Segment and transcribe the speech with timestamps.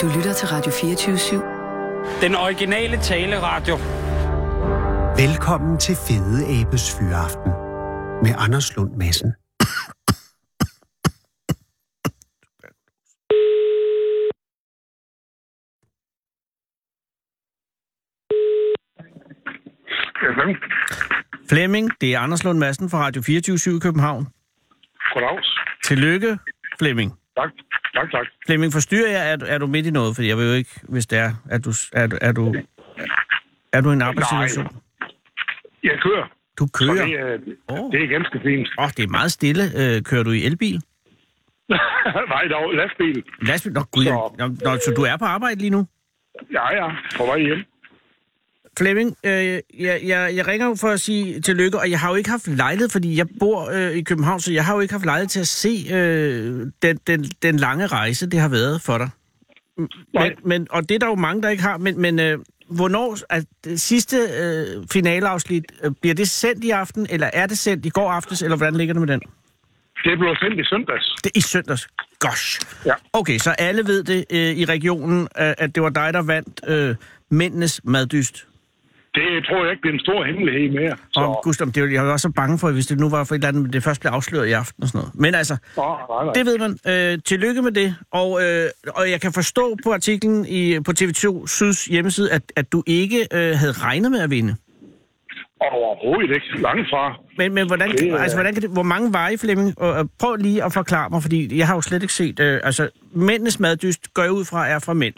[0.00, 2.20] Du lytter til Radio 24-7.
[2.24, 3.76] Den originale taleradio.
[5.16, 7.52] Velkommen til Fede Abes Fyraften
[8.22, 9.32] med Anders Lund Madsen.
[20.20, 20.58] Flemming.
[21.48, 24.26] Flemming, det er Anders Lund Madsen fra Radio 24 i København.
[25.14, 25.48] Goddags.
[25.84, 26.38] Tillykke,
[26.78, 27.12] Flemming.
[27.38, 27.50] Tak,
[27.94, 28.26] tak, tak.
[28.46, 30.16] Flemming, forstyrrer jeg, er, er du midt i noget?
[30.16, 32.54] For jeg vil jo ikke, hvis det er, er du, er, er du,
[33.72, 34.66] er du i en arbejdssituation?
[35.82, 36.26] Jeg kører.
[36.58, 37.06] Du Så kører?
[37.06, 37.38] det, er,
[37.68, 38.68] Åh, det er ganske fint.
[38.78, 39.62] oh, det er meget stille.
[39.80, 40.80] Øh, kører du i elbil?
[42.34, 43.24] Nej, dog, lastbil.
[43.42, 43.72] Lastbil?
[43.72, 45.86] Nå, gud, Så- nå, så du er på arbejde lige nu?
[46.52, 47.58] Ja, ja, på vej hjem.
[48.78, 52.14] Flemming, øh, jeg, jeg, jeg ringer jo for at sige tillykke, og jeg har jo
[52.14, 55.04] ikke haft lejlighed, fordi jeg bor øh, i København, så jeg har jo ikke haft
[55.04, 59.08] lejlighed til at se øh, den, den, den lange rejse, det har været for dig.
[60.14, 60.28] Nej.
[60.28, 62.38] Men, men, og det er der jo mange, der ikke har, men, men øh,
[62.70, 63.18] hvornår
[63.64, 67.88] det sidste øh, finaleafsnit, øh, bliver det sendt i aften, eller er det sendt i
[67.88, 69.20] går aftes, eller hvordan ligger det med den?
[70.04, 71.14] Det blev sendt i søndags.
[71.24, 71.88] Det er i søndags.
[72.18, 72.60] Gosh.
[72.86, 72.94] Ja.
[73.12, 76.60] Okay, så alle ved det øh, i regionen, øh, at det var dig, der vandt
[76.68, 76.94] øh,
[77.30, 78.46] mændenes maddyst.
[79.16, 80.96] Det tror jeg ikke, det er en stor hemmelighed mere.
[81.12, 83.34] Så, Og Gustav, det, jeg var også så bange for, hvis det nu var for
[83.34, 85.12] et eller andet, det først blev afsløret i aften og sådan noget.
[85.14, 86.32] Men altså, Nå, nej, nej.
[86.32, 86.72] det ved man.
[86.92, 87.94] Øh, tillykke med det.
[88.12, 92.72] Og, øh, og jeg kan forstå på artiklen i, på TV2 Syds hjemmeside, at, at
[92.72, 94.56] du ikke øh, havde regnet med at vinde.
[95.60, 96.62] Overhovedet ikke.
[96.62, 97.04] Langt fra.
[97.38, 99.74] Men, men hvordan, Det er- altså, hvordan kan det, hvor mange veje, Flemming?
[99.82, 102.40] Og, og prøv lige at forklare mig, fordi jeg har jo slet ikke set...
[102.40, 105.14] Øh, altså, mændenes maddyst går jeg ud fra er fra mænd.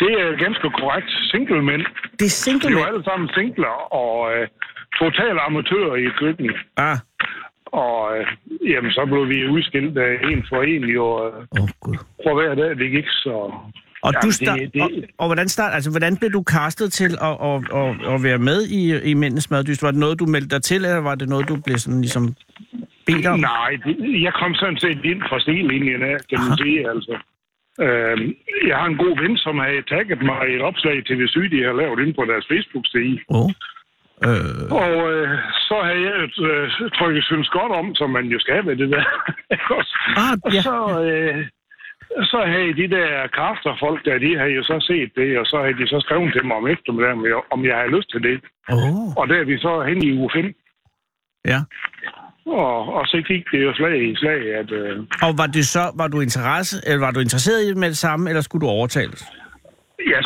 [0.00, 1.10] Det er ganske korrekt.
[1.30, 1.82] Single mænd.
[2.22, 4.44] Det er single De er jo alle sammen singler og øh,
[5.00, 6.56] totale amatører i køkkenet.
[6.76, 6.98] Ah,
[7.82, 8.26] Og øh,
[8.72, 11.96] jamen, så blev vi udskilt af en for en jo øh, oh, Gud.
[12.24, 13.36] for hver dag, det gik så...
[14.06, 16.92] Og, Jamen, du det- start, det- og, og hvordan start, altså, hvordan blev du castet
[16.92, 19.82] til at, at, at, at være med i, i Mændenes Maddyst?
[19.82, 22.24] Var det noget, du meldte dig til, eller var det noget, du blev sådan ligesom
[23.06, 23.38] bedt om?
[23.40, 27.14] Nej, det, jeg kom sådan set ind fra stillinjen af, kan man sige, altså.
[27.80, 28.34] Øhm,
[28.68, 31.50] jeg har en god ven, som har tagget mig i et opslag til det syge,
[31.56, 33.18] de har lavet inde på deres Facebook-side.
[33.28, 33.50] Oh.
[34.26, 35.28] Øh, Og øh,
[35.68, 36.14] så har jeg
[36.48, 39.04] øh, trykket synes godt om, som man jo skal med det der.
[40.22, 40.60] Ah, og ja.
[40.68, 40.76] så,
[41.10, 41.46] øh,
[42.32, 45.78] så havde de der kræfterfolk der, de har jo så set det, og så havde
[45.78, 48.40] de så skrevet til mig om eftermiddagen, om jeg- om jeg havde lyst til det.
[48.68, 49.16] oh.
[49.18, 50.54] Og der er vi så hen i uge 5.
[51.52, 51.58] Ja.
[52.46, 54.70] Og, og så gik det jo slag i slag, at...
[54.72, 57.88] Øh, Og var det så, var du, interesse, eller var du interesseret i det med
[57.88, 59.24] det samme, eller skulle du overtales?
[60.12, 60.22] Jeg,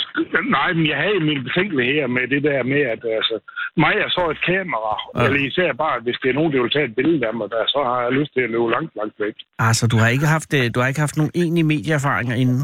[0.58, 3.36] nej, men jeg havde min betænkelighed med det der med, at altså,
[3.76, 5.24] mig er så et kamera, Ja.
[5.24, 7.62] eller især bare, hvis det er nogen, der vil tage et billede af mig, der,
[7.74, 9.34] så har jeg lyst til at løbe langt, langt væk.
[9.58, 12.62] Altså, du har ikke haft, øh, du har ikke haft nogen egentlige medieerfaringer inden?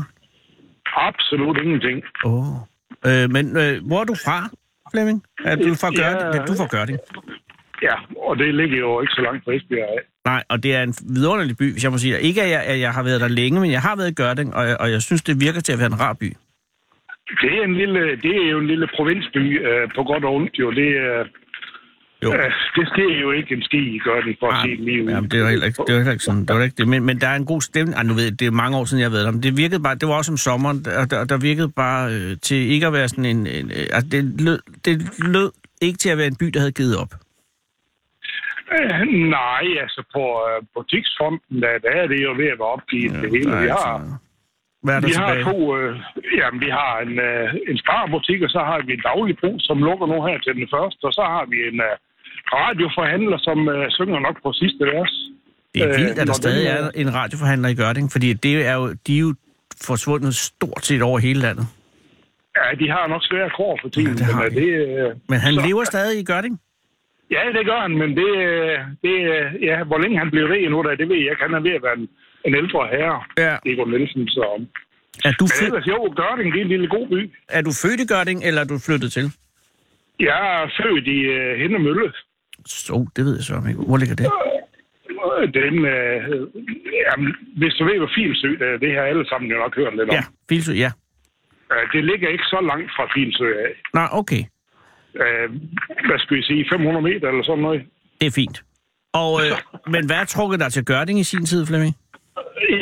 [0.96, 1.98] Absolut ingenting.
[2.24, 2.32] Åh.
[2.32, 2.56] Oh.
[3.08, 4.38] Øh, men øh, hvor er du fra,
[4.92, 5.18] Flemming?
[5.44, 5.88] Er du fra.
[6.00, 6.34] Gørding?
[6.34, 6.40] Ja.
[6.48, 6.98] Du fra Gørding.
[7.82, 7.94] Ja,
[8.28, 10.02] og det ligger jo ikke så langt fra Esbjerg af.
[10.24, 12.20] Nej, og det er en vidunderlig by, hvis jeg må sige.
[12.20, 14.54] Ikke, at jeg, at jeg har været der længe, men jeg har været i Gørding,
[14.54, 16.28] og, jeg- og jeg synes, det virker til at være en rar by.
[17.42, 20.58] Det er, en lille, det er jo en lille provinsby, øh, på godt og ondt
[20.58, 20.70] jo.
[20.70, 21.26] Det, øh,
[22.24, 22.28] Jo.
[22.34, 25.08] øh, det sker jo ikke en ski i Gørden, for at sige det lige ud.
[25.10, 26.44] Jamen, det er jo heller ikke, det er jo heller ikke sådan.
[26.46, 26.88] Det var ikke det.
[26.88, 27.96] Men, men der er en god stemning.
[27.96, 29.30] Ej, nu ved jeg, det er mange år siden, jeg har været der.
[29.30, 32.36] Men det virkede bare, det var også om sommeren, og der, der virkede bare øh,
[32.42, 33.46] til ikke at være sådan en...
[33.46, 35.50] en øh, altså, det lød, det lød
[35.80, 37.12] ikke til at være en by, der havde givet op.
[38.72, 39.00] Øh,
[39.38, 43.30] nej, altså på øh, butiksfronten, der, der er det jo ved at være opgivet det
[43.36, 43.50] hele.
[43.66, 43.92] Vi har,
[44.84, 45.44] hvad er der vi har tilbage?
[45.50, 45.92] to, øh,
[46.40, 49.76] jamen, vi har en, øh, en sparbutik, og så har vi en daglig brug, som
[49.88, 51.94] lukker nu her til den første, og så har vi en øh,
[52.58, 55.12] radioforhandler, som øh, synger nok på sidste vers.
[55.74, 58.74] Det er vildt, at når der stadig er en radioforhandler i Gørding, fordi det er
[58.80, 59.34] jo, de er jo
[59.90, 61.66] forsvundet stort set over hele landet.
[62.56, 64.08] Ja, de har nok svære kår for tiden.
[64.08, 64.60] Ja, det har men, de.
[64.60, 66.60] øh, det, øh, Men han så- lever stadig i Gørding?
[67.34, 70.70] Ja, det gør han, men det, øh, det øh, ja, hvor længe han bliver ved
[70.70, 71.42] nu, der, det ved jeg ikke.
[71.46, 72.08] Han er ved at være en,
[72.46, 73.54] en ældre herre, Ja.
[73.70, 74.28] Igor Nielsen.
[74.28, 74.64] Så.
[75.24, 77.20] Er du, Men fø- ellers jo, Gørding, det er en lille god by.
[77.48, 79.26] er du født i Gørding, eller er du flyttet til?
[80.20, 82.12] Jeg er født i uh, Hindemølle.
[82.66, 83.80] Så, det ved jeg så ikke.
[83.88, 84.26] Hvor ligger det?
[84.26, 86.22] Øh, Den, øh,
[87.06, 87.28] jamen,
[87.60, 90.14] hvis du ved, hvor Filsø er, det har alle sammen jo nok hørt lidt om.
[90.18, 90.90] Ja, Filsø, ja.
[91.72, 93.72] Øh, Det ligger ikke så langt fra Filsø af.
[93.94, 94.42] Nej, okay.
[95.24, 95.48] Øh,
[96.08, 97.82] Hvad skal vi sige, 500 meter eller sådan noget?
[98.20, 98.58] Det er fint.
[99.12, 99.50] Og, øh,
[99.94, 101.94] men hvad trukket dig til Gørding i sin tid, Flemming?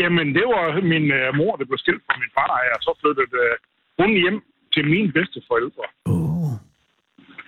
[0.03, 3.37] Jamen, det var min øh, mor, der blev skilt fra min far, og så flyttede
[3.45, 3.55] øh,
[4.01, 4.39] hun hjem
[4.75, 5.87] til mine bedsteforældre.
[6.15, 6.53] Oh.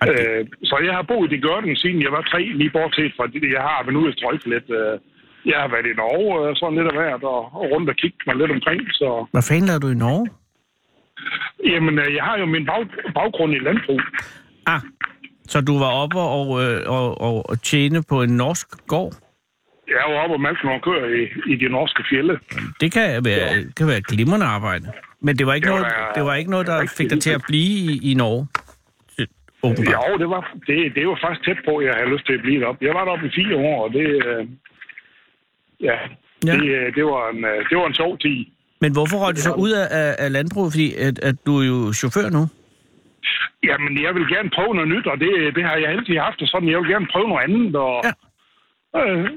[0.09, 3.51] Øh, så jeg har boet i Gørding, siden jeg var tre, lige bortset fra det,
[3.57, 4.69] jeg har ude og strøjfe lidt.
[4.79, 4.93] Øh,
[5.51, 8.17] jeg har været i Norge, øh, sådan lidt af hvert, og, og rundt og kigge
[8.27, 9.07] mig lidt omkring, så...
[9.35, 10.27] Hvad fanden lavede du i Norge?
[11.71, 12.81] Jamen, øh, jeg har jo min bag,
[13.19, 14.01] baggrund i landbrug.
[14.65, 14.81] Ah,
[15.47, 19.13] så du var oppe og, øh, og, og, og tjene på en norsk gård?
[19.87, 22.39] Jeg var oppe og malke nogle køer i, i de norske fjelle.
[22.81, 23.63] Det kan være, ja.
[23.77, 24.91] kan være et glimrende arbejde.
[25.21, 27.29] Men det var ikke, Det var noget, det var ikke noget, der fik dig til
[27.29, 28.47] at blive i, i Norge?
[29.63, 30.09] Åbenbart.
[30.09, 32.41] Jo, det var, det, det var faktisk tæt på, at jeg havde lyst til at
[32.41, 32.85] blive deroppe.
[32.85, 34.07] Jeg var deroppe i fire år, og det...
[34.25, 34.47] Øh,
[35.81, 35.97] ja,
[36.45, 36.51] Ja.
[36.51, 38.45] Det, øh, det, var en, øh, det var en sjov tid.
[38.81, 40.73] Men hvorfor røg du så ud af, af, af landbruget?
[40.73, 42.47] Fordi at, at du er jo chauffør nu.
[43.69, 46.49] Jamen, jeg vil gerne prøve noget nyt, og det, det har jeg altid haft det
[46.49, 46.69] sådan.
[46.69, 47.95] Jeg vil gerne prøve noget andet, og...
[48.07, 48.13] Ja.
[48.99, 49.29] Øh,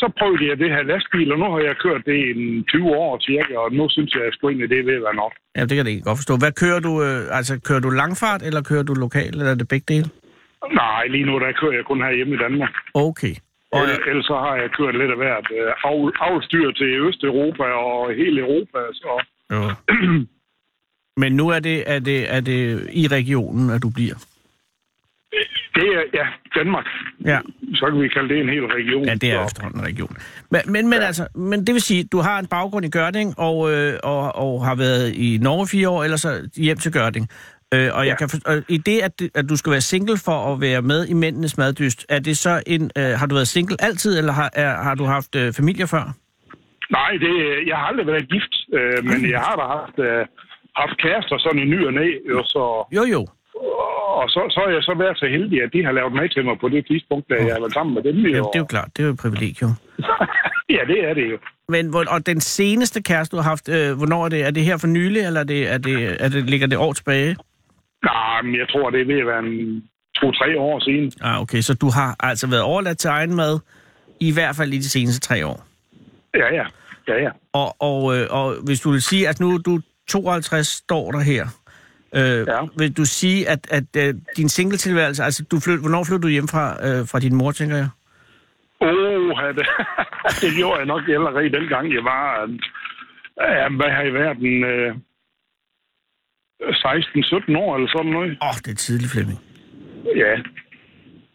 [0.00, 2.96] så prøvede jeg det her lastbil, og nu har jeg kørt det i en 20
[3.04, 5.32] år cirka, og nu synes jeg, at sgu egentlig, det er ved at være nok.
[5.56, 6.34] Ja, det kan jeg egentlig godt forstå.
[6.42, 6.92] Hvad kører du?
[7.06, 10.08] Øh, altså, kører du langfart, eller kører du lokal, eller er det begge dele?
[10.82, 12.74] Nej, lige nu der kører jeg kun her hjemme i Danmark.
[12.94, 13.34] Okay.
[13.72, 17.66] Og, Og ellers så har jeg kørt lidt af hvert øh, avl, avlstyr til Østeuropa
[17.88, 18.78] og hele Europa.
[19.00, 19.12] Så.
[19.54, 19.60] jo.
[21.16, 24.14] Men nu er det, er, det, er det i regionen, at du bliver?
[25.74, 26.26] Det er, ja,
[26.56, 26.84] Danmark.
[27.24, 27.38] Ja.
[27.74, 29.04] Så kan vi kalde det en hel region.
[29.04, 30.16] Ja, det er efterhånden en region.
[30.50, 33.72] Men, men, men, altså, men det vil sige, du har en baggrund i Gørding, og,
[33.72, 37.28] øh, og, og har været i Norge fire år, eller så hjem til Gørding.
[37.74, 38.16] Øh, og, jeg Ja.
[38.16, 41.06] kan for, og i det, at, at du skal være single for at være med
[41.06, 42.90] i Mændenes Maddyst, er det så en...
[42.98, 46.12] Øh, har du været single altid, eller har, er, har du haft øh, familie før?
[46.90, 47.32] Nej, det,
[47.66, 50.26] jeg har aldrig været gift, øh, men jeg har da haft, øh,
[50.76, 52.06] haft kærester sådan i ny og næ,
[52.38, 52.62] og så,
[52.96, 53.20] Jo, jo.
[54.22, 56.44] og så, så har jeg så været så heldig, at de har lavet mig til
[56.44, 58.16] mig på det tidspunkt, da jeg var sammen med dem.
[58.26, 58.44] Ja, Jo.
[58.52, 58.88] det er jo klart.
[58.96, 59.72] Det er jo et privilegium.
[60.76, 61.38] ja, det er det jo.
[61.68, 64.40] Men hvor, og den seneste kæreste, du har haft, øh, hvornår er det?
[64.46, 66.92] Er det her for nylig, eller er det, er det, er det, ligger det år
[66.92, 67.36] tilbage?
[68.04, 69.82] Nej, men jeg tror, det er ved at være en
[70.20, 71.12] to-tre år siden.
[71.22, 73.58] Ah, okay, så du har altså været overladt til egen mad,
[74.20, 75.64] i hvert fald i de seneste tre år.
[76.34, 76.64] Ja, ja.
[77.08, 77.30] Ja, ja.
[77.52, 81.46] Og, og, øh, og hvis du vil sige, at nu du 52, står der her,
[82.14, 82.60] øh, Ja.
[82.78, 86.48] vil du sige, at, at øh, din singletilværelse, altså du flyt, hvornår flyttede du hjem
[86.48, 87.88] fra, øh, fra din mor, tænker jeg?
[88.80, 89.66] Åh, oh, det,
[90.42, 92.42] det gjorde jeg nok allerede dengang, jeg var...
[92.42, 92.48] øh,
[93.40, 94.38] Ja, hvad har jeg været?
[94.38, 94.94] En, øh,
[96.60, 98.30] 16-17 år eller sådan noget.
[98.42, 99.38] Åh, oh, det er tidligt, Flemming.
[100.16, 100.32] Ja.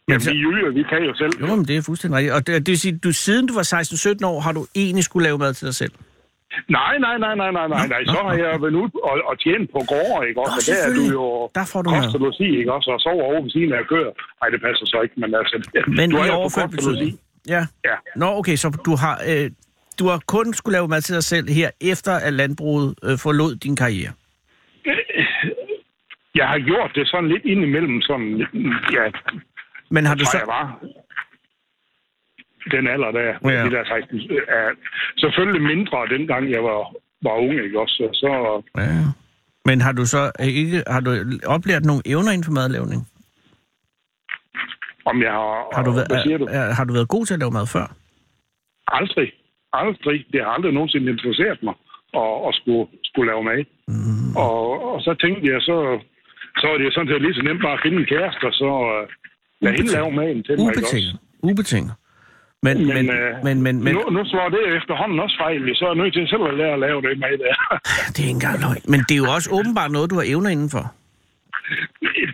[0.08, 1.32] Men så- vi jyder, vi kan jo selv.
[1.50, 2.34] Jo, men det er fuldstændig rigtigt.
[2.34, 5.24] Og det, det vil sige, du, siden du var 16-17 år, har du egentlig skulle
[5.24, 5.92] lave mad til dig selv?
[6.78, 8.02] Nej, nej, nej, nej, nej, nej, nej.
[8.06, 10.56] Så har jeg været ude og, og tjent på gårde, ikke også?
[10.56, 12.90] Nå, Og der er du jo Der får du kost og logi, ikke også?
[12.96, 14.12] Og sover over ved siden af køer.
[14.42, 15.56] Nej, det passer så ikke, men altså...
[15.88, 17.20] Men du er i overført betydning.
[17.48, 17.62] Ja.
[17.90, 17.96] Ja.
[18.16, 19.52] Nå, okay, så du har, øh,
[20.00, 23.56] du har kun skulle lave mad til dig selv her, efter at landbruget øh, forlod
[23.56, 24.12] din karriere.
[26.36, 28.30] Jeg har gjort det sådan lidt indimellem, sådan...
[28.98, 29.04] Ja,
[29.90, 30.38] Men har du så...
[30.38, 30.80] jeg var
[32.76, 33.50] den alder der, Ja.
[33.50, 33.66] ja.
[33.66, 34.68] de der 16, er
[35.24, 36.82] selvfølgelig mindre dengang jeg var,
[37.26, 38.10] var ung, ikke også?
[38.14, 38.30] Så,
[38.78, 39.04] Ja.
[39.66, 41.12] Men har du så ikke har du
[41.56, 43.02] oplært nogle evner inden for madlavning?
[45.12, 45.54] om jeg har...
[45.76, 46.46] Har du, hvad siger været, du?
[46.58, 47.86] er, har du været god til at lave mad før?
[49.00, 49.30] Aldrig.
[49.74, 50.20] Aldrig.
[50.32, 51.76] Det har aldrig nogensinde interesseret mig
[52.22, 53.62] at, at skulle, skulle lave mad.
[53.88, 54.32] Mm.
[54.46, 54.60] Og,
[54.94, 55.76] og så tænkte jeg, så,
[56.62, 58.54] så er det jo sådan set lige så nemt bare at finde en kæreste, og
[58.62, 59.04] så uh,
[59.64, 60.62] lade hende lave maden til mig.
[60.62, 60.80] ikke også?
[60.80, 61.16] Ubetinget.
[61.50, 61.94] Ubetinget.
[62.64, 65.76] Men, men, Men, men, øh, men, men, men nu, nu slår det efterhånden også fejl.
[65.76, 67.56] Så er jeg nødt til selv at lære at lave det mad der.
[68.14, 68.84] det er ikke engang løgn.
[68.94, 70.86] Men det er jo også åbenbart noget, du har evner indenfor.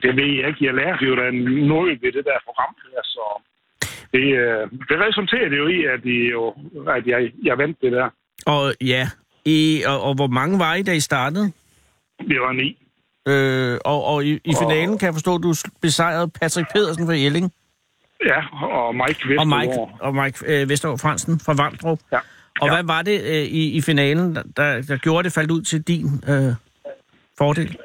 [0.03, 0.65] det ved jeg ikke.
[0.67, 1.25] Jeg lærte jo da
[1.73, 3.25] noget ved det der program der, så
[4.13, 6.43] det, øh, det resulterede jo i, at, de jo,
[6.97, 8.07] at jeg, jeg vandt det der.
[8.45, 9.03] Og ja,
[9.45, 11.45] i, og, og hvor mange var I, da I startede?
[12.31, 12.69] Det var ni.
[13.27, 17.13] Øh, og, og i, i finalen kan jeg forstå, at du besejrede Patrick Pedersen fra
[17.13, 17.51] Jelling.
[18.25, 19.60] Ja, og Mike Og Vestergaard.
[19.67, 22.00] Mike, og Mike øh, Vestergaard Fransen fra Vamdrup.
[22.12, 22.19] Ja.
[22.62, 22.74] Og Ja.
[22.75, 26.05] hvad var det øh, i, i finalen, der, der gjorde det faldt ud til din
[26.29, 26.53] øh,
[27.38, 27.77] fordel?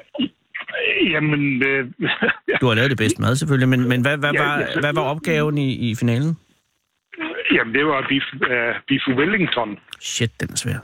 [1.11, 1.87] Jamen, øh,
[2.61, 4.93] Du har lavet det bedste mad selvfølgelig, men, men hvad, hvad, Ja, var, ja, hvad
[4.93, 6.37] var opgaven i, i finalen?
[7.55, 9.79] jamen, det var Biff, uh, Biff Wellington.
[9.99, 10.79] Shit, den er svær.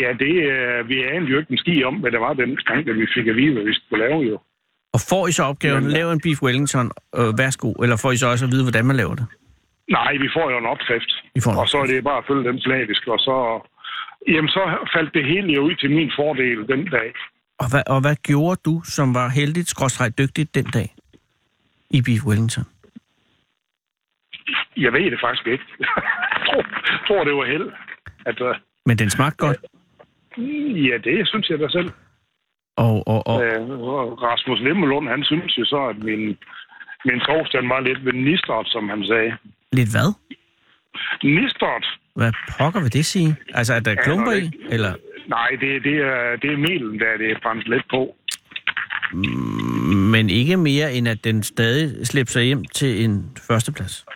[0.00, 2.86] Ja, det, uh, vi anede jo ikke en ski om, hvad det var den gang,
[2.86, 4.40] da vi fik at vide, hvad vi skulle lave jo.
[4.94, 8.16] Og får I så opgaven, Jamen, lave en beef Wellington, øh, værsgo, eller får I
[8.16, 9.26] så også at vide, hvordan man laver det?
[9.90, 11.10] Nej, vi får jo en opskrift.
[11.34, 13.36] I får en og så er det bare at følge den slavisk, og så...
[14.28, 14.62] Jamen, så
[14.94, 17.12] faldt det hele jo ud til min fordel den dag.
[17.58, 20.88] Og hvad, og hvad gjorde du, som var heldigt, skråstrej dygtigt den dag
[21.90, 22.64] i beef Wellington?
[24.76, 25.64] Jeg ved det faktisk ikke.
[25.78, 25.88] Jeg
[26.46, 26.62] tror,
[27.06, 27.72] tror, det var held.
[28.26, 28.54] At, uh,
[28.86, 29.56] Men den smagte godt,
[30.88, 31.90] ja, det synes jeg da selv.
[32.76, 33.60] Og, og, og, Øh,
[34.22, 36.22] Rasmus Limmelund, han synes jo så, at min,
[37.04, 37.20] min
[37.52, 39.32] den var lidt ved nistret, som han sagde.
[39.72, 40.08] lidt hvad?
[41.22, 41.86] Nistret?
[42.16, 43.36] Hvad pokker vil det sige?
[43.54, 44.36] Altså, er der klumper i?
[44.36, 44.58] ikke.
[44.70, 44.92] Eller?
[45.28, 48.16] Nej, det, det, er, det er melen, der er det brændt lidt på.
[50.14, 54.06] Men ikke mere, end at den stadig slipper sig hjem til en førsteplads.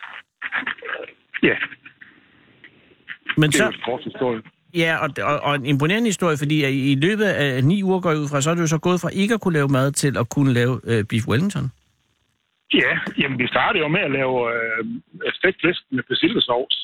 [1.42, 1.56] Ja,
[3.36, 4.42] Men det er så, jo sportshistorie.
[4.76, 6.56] Ja, og, og, og en imponerende historie, fordi
[6.92, 9.11] i løbet af ni uger går ud fra, så er det jo så gået fra
[9.23, 11.66] ikke at kunne lave mad til at kunne lave øh, beef wellington.
[12.75, 14.85] Ja, jamen vi startede jo med at lave øh,
[15.40, 16.76] stegt flæsk med persillesovs.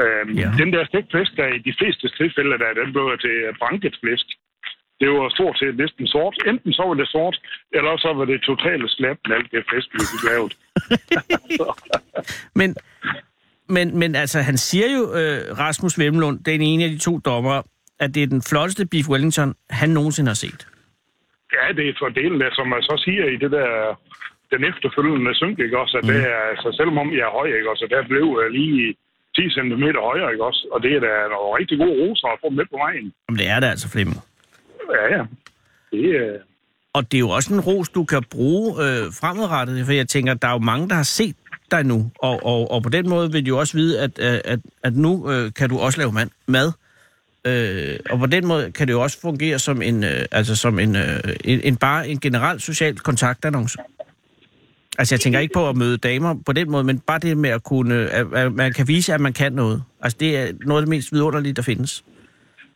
[0.00, 0.50] Øh, Ja.
[0.62, 4.26] Den der stegt flæsk, der i de fleste tilfælde, der den blev til branket flæsk.
[5.00, 6.34] Det var stort set næsten sort.
[6.46, 7.36] Enten så var det sort,
[7.72, 10.52] eller så var det totalt slap med alt det flæsk, vi fik lavet.
[12.60, 12.76] Men,
[13.76, 17.62] men, men altså, han siger jo, øh, Rasmus Vemlund, den ene af de to dommer,
[18.00, 20.60] at det er den flotteste beef wellington, han nogensinde har set.
[21.56, 23.68] Ja, det er fordelen af, som man så siger i det der,
[24.52, 26.10] den efterfølgende synk, ikke også, at mm.
[26.10, 28.94] det er, altså selvom om jeg er høj, ikke også, at der blev jeg lige
[29.36, 32.48] 10 cm højere, ikke også, og det er da nogle rigtig gode roser at få
[32.58, 33.06] med på vejen.
[33.24, 34.20] Jamen, det er det altså, Flemming.
[34.96, 35.22] Ja, ja.
[35.92, 36.38] Det er...
[36.92, 40.34] Og det er jo også en ros, du kan bruge øh, fremadrettet, for jeg tænker,
[40.34, 41.36] der er jo mange, der har set
[41.70, 44.96] dig nu, og, og, og på den måde vil jo også vide, at, at, at,
[44.96, 46.26] nu øh, kan du også lave mad.
[46.46, 46.72] mad.
[47.46, 50.78] Øh, og på den måde kan det jo også fungere som en, øh, altså som
[50.78, 53.78] en, øh, en, en bare en generel social kontaktannonce.
[54.98, 57.50] Altså jeg tænker ikke på at møde damer på den måde, men bare det med
[57.50, 59.82] at kunne, at, at man kan vise, at man kan noget.
[60.00, 62.04] Altså det er noget af det mest vidunderlige, der findes.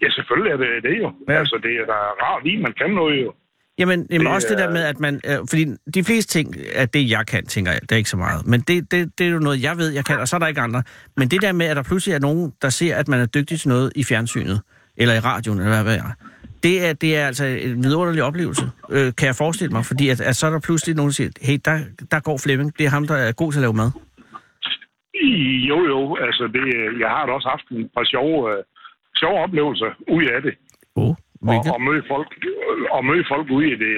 [0.03, 1.13] Ja, selvfølgelig er det det jo.
[1.29, 1.39] Ja.
[1.39, 3.33] Altså, det er da rart lige, man kan noget jo.
[3.79, 5.21] Jamen, jamen Det også det der er- med, at man...
[5.27, 7.81] Øh, fordi de fleste ting er det, jeg kan, tænker jeg.
[7.83, 8.47] Det er ikke så meget.
[8.47, 10.47] Men det, det, det er jo noget, jeg ved, jeg kan, og så er der
[10.47, 10.83] ikke andre.
[11.17, 13.61] Men det der med, at der pludselig er nogen, der ser, at man er dygtig
[13.61, 14.61] til noget i fjernsynet,
[14.97, 16.13] eller i radioen, eller hvad ved jeg.
[16.63, 19.85] Det er, det er altså en vidunderlig oplevelse, øh, kan jeg forestille mig.
[19.85, 21.79] Fordi at, at så er der pludselig nogen, der siger, hey, der,
[22.11, 22.79] der går Flemming.
[22.79, 23.91] Det er ham, der er god til at lave mad.
[25.71, 26.17] Jo, jo.
[26.27, 26.63] Altså, det,
[27.01, 28.65] jeg har da også haft en par sjove, øh,
[29.17, 30.55] sjove oplevelser ud af det.
[30.97, 31.15] Oh,
[31.49, 31.73] hvilket?
[31.75, 32.29] og, møde folk,
[32.97, 33.95] og møde folk ude i det,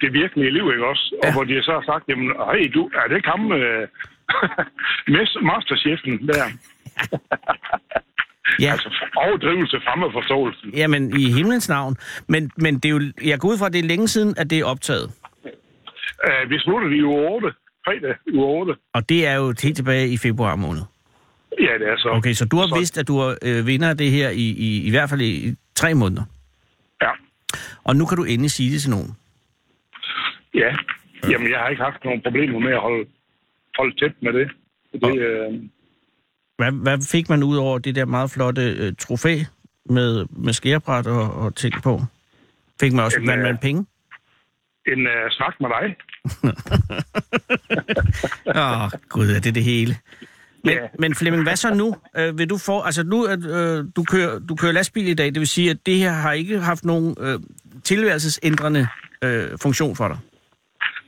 [0.00, 1.04] det virkelige liv, ikke også?
[1.22, 1.28] Ja.
[1.28, 3.88] Og hvor de så har sagt, jamen, hey, du, er det ikke ham, øh,
[5.50, 6.44] masterchefen der?
[8.60, 8.72] Ja.
[8.72, 10.70] Altså, overdrivelse fremme forståelsen.
[10.70, 11.96] Jamen, i himlens navn.
[12.28, 14.50] Men, men det er jo, jeg går ud fra, at det er længe siden, at
[14.50, 15.10] det er optaget.
[16.26, 17.52] Uh, vi sluttede i uge 8.
[17.84, 18.74] Fredag uge 8.
[18.94, 20.82] Og det er jo helt tilbage i februar måned.
[21.60, 22.08] Ja, det er så.
[22.08, 24.90] Okay, så du har så, vidst, at du øh, vinder det her i, i, i
[24.90, 26.22] hvert fald i, i tre måneder.
[27.84, 29.10] Og nu kan du endelig sige det til nogen.
[30.54, 30.76] Ja.
[31.30, 33.06] Jamen, jeg har ikke haft nogen problemer med at holde,
[33.78, 34.50] holde tæt med det.
[34.92, 35.52] det øh,
[36.56, 39.38] Hvad, hvad fik man ud over det der meget flotte øh, trofæ
[39.84, 42.00] med, med skærebræt og, og ting på?
[42.80, 43.86] Fik man også Jamen, man, man øh, penge?
[44.86, 45.96] en uh, snak med dig.
[48.62, 49.96] Åh, oh, gud, er det det hele?
[50.64, 50.80] Men, Ja.
[50.98, 51.96] men Flemming, hvad så nu?
[52.18, 55.26] Øh, vil du få, altså nu, at øh, du, kører, du kører lastbil i dag,
[55.26, 57.38] det vil sige, at det her har ikke haft nogen øh,
[57.84, 58.86] tilværelsesændrende
[59.24, 60.18] øh, funktion for dig?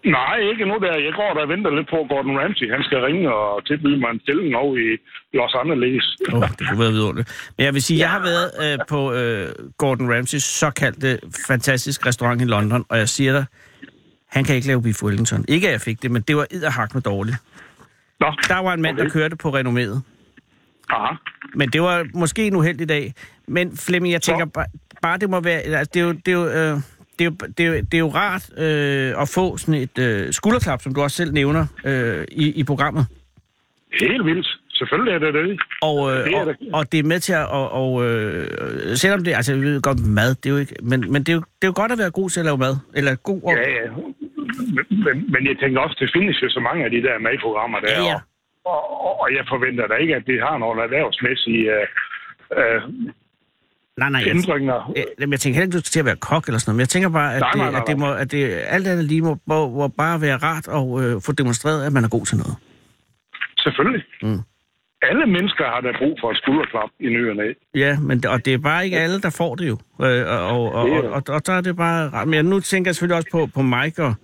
[0.04, 0.94] Nej, ikke nu der.
[1.08, 2.70] Jeg går der og venter lidt på Gordon Ramsay.
[2.72, 4.88] Han skal ringe og tilbyde mig en stilling over i
[5.36, 6.04] Los Angeles.
[6.32, 7.52] Oh, det kunne være vidunderligt.
[7.58, 12.42] Men jeg vil sige, jeg har været øh, på øh, Gordon Ramsays såkaldte fantastisk restaurant
[12.42, 13.44] i London, og jeg siger dig,
[14.28, 15.44] han kan ikke lave beef Wellington.
[15.48, 17.36] Ikke at jeg fik det, men det var edderhak med dårligt.
[18.22, 19.12] Nå, Der var en mand, der Okay.
[19.12, 20.00] kørte på renomméet.
[20.90, 21.14] aha.
[21.54, 23.14] Men det var måske en uheldig dag.
[23.48, 24.66] Men Flemming, jeg tænker bare,
[25.02, 25.60] bare det må være...
[25.60, 26.12] Altså, det er jo...
[26.12, 26.80] Det er jo øh,
[27.18, 29.98] det er, jo, det, er jo, det er jo rart øh, at få sådan et
[29.98, 33.06] øh, skulderklap, som du også selv nævner øh, i, i programmet.
[34.00, 34.58] Helt vildt.
[34.70, 35.60] Selvfølgelig er det det.
[35.82, 36.56] Og, øh, Det er og, det.
[36.72, 37.46] og det er med til at...
[37.48, 39.34] Og, og, øh, selvom det...
[39.34, 40.74] Altså, jeg ved godt, mad, det er jo ikke...
[40.82, 42.58] Men, men det, er jo, det er jo godt at være god til at lave
[42.58, 42.76] mad.
[42.94, 43.40] Eller god...
[43.42, 43.90] Og, Ja, ja.
[45.04, 47.96] Men, men, jeg tænker også, det findes jo så mange af de der madprogrammer der.
[48.10, 48.18] Ja.
[48.64, 51.86] Og, og, og jeg forventer da ikke, at det har nogle erhvervsmæssige øh,
[52.58, 52.82] øh,
[53.96, 54.20] nej, nej.
[54.26, 54.92] Jeg, ændringer.
[54.96, 56.76] jeg, jeg tænker heller ikke, du skal til at være kok eller sådan noget.
[56.76, 58.42] Men jeg tænker bare, at, Nej, nej, det, nej, at, det, må, at det
[58.76, 62.04] alt andet lige må, må, må bare være rart at øh, få demonstreret, at man
[62.04, 62.56] er god til noget.
[63.58, 64.04] Selvfølgelig.
[64.22, 64.40] Mm.
[65.10, 67.52] Alle mennesker har da brug for et skulderklap i ny og næ.
[67.74, 69.76] Ja, men, og det er bare ikke alle, der får det jo.
[70.06, 72.26] Øh, og, og, og, og, og, og der er det bare.
[72.26, 74.14] Men nu tænker jeg selvfølgelig også på, på Mike og,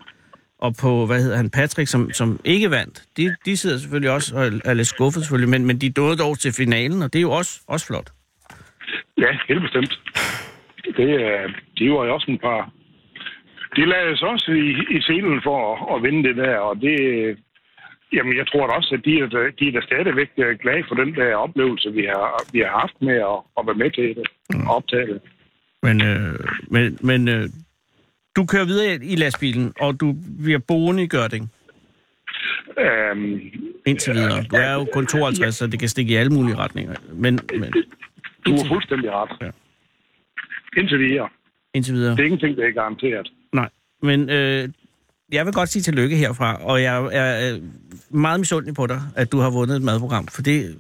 [0.59, 3.03] og på, hvad hedder han, Patrick, som, som ikke vandt.
[3.17, 6.39] De, de sidder selvfølgelig også og er lidt skuffet selvfølgelig, men, men de nåede dog
[6.39, 8.11] til finalen, og det er jo også, også flot.
[9.19, 10.01] Ja, helt bestemt.
[10.97, 12.71] Det, øh, de var jo også en par...
[13.77, 16.97] De lavede sig også i, i scenen for at, at vinde det der, og det...
[18.13, 20.85] Jamen, jeg tror da også, at de er, da- de er da stadigvæk øh, glade
[20.89, 24.09] for den der oplevelse, vi har, vi har haft med at, at være med til
[24.19, 24.27] det
[24.67, 25.21] og optage det.
[25.83, 26.39] Men, øh,
[26.75, 27.49] men, men øh,
[28.39, 31.51] du kører videre i lastbilen, og du bliver boende i Gørding
[32.79, 33.41] Øhm,
[33.87, 34.43] indtil videre.
[34.43, 36.95] Du er jo kun 52, så det kan stikke i alle mulige retninger.
[37.13, 37.73] Men, men
[38.47, 39.31] du har fuldstændig ret.
[39.41, 39.51] Ja.
[40.81, 41.29] Indtil videre.
[41.75, 42.11] indtil videre.
[42.11, 43.33] Det er ingenting, der er garanteret.
[43.53, 43.69] Nej,
[44.03, 44.69] men øh,
[45.33, 47.63] jeg vil godt sige tillykke herfra, og jeg er øh,
[48.11, 50.79] meget misundelig på dig, at du har vundet et madprogram, for det,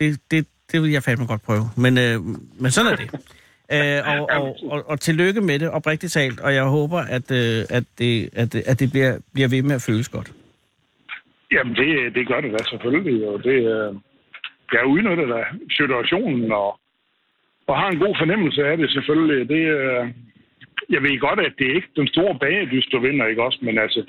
[0.00, 1.64] det, det, det vil jeg fandme godt prøve.
[1.76, 2.20] Men, øh,
[2.60, 3.10] men sådan er det.
[3.72, 7.60] Øh, og, og, og, og tillykke med det, oprigtigt talt, og jeg håber, at, øh,
[7.78, 10.32] at det, at, det- at det bliver, bliver ved med at føles godt.
[11.52, 13.94] Jamen, det, det gør det da selvfølgelig, og det, øh,
[14.72, 16.80] jeg udnytter da situationen, og,
[17.66, 19.48] og har en god fornemmelse af det selvfølgelig.
[19.48, 20.02] Det, øh,
[20.94, 23.58] jeg ved godt, at det er ikke den store bagedyst, du vinder, ikke også?
[23.62, 24.00] Men altså,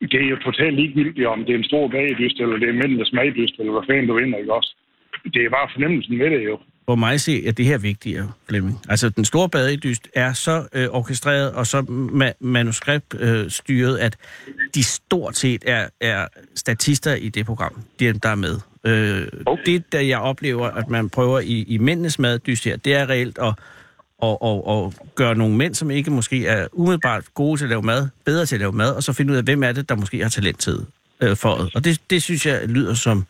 [0.00, 3.12] det er jo totalt ligegyldigt, om det er en stor bagedyst, eller det er mændenes
[3.12, 4.76] magdyst, eller hvad fanden du vinder, ikke også?
[5.34, 6.58] Det er bare fornemmelsen med det jo.
[6.88, 8.80] For mig se, at det her vigtigere, Flemming.
[8.88, 11.78] Altså, den store badedyst er så øh, orkestreret og så
[12.22, 14.16] ma- manuskriptstyret, øh, styret, at
[14.74, 18.58] de stort set er, er statister i det program, de, der er med.
[18.84, 19.62] Øh, Okay.
[19.66, 23.38] Det, der jeg oplever, at man prøver i, i mændenes maddyst her, det er reelt
[23.38, 23.54] at
[24.18, 27.82] og, og, og gøre nogle mænd, som ikke måske er umiddelbart gode til at lave
[27.82, 29.94] mad, bedre til at lave mad, og så finde ud af, hvem er det, der
[29.94, 30.86] måske har talent til
[31.20, 31.74] øh, for det.
[31.74, 33.26] Og det, det synes jeg lyder som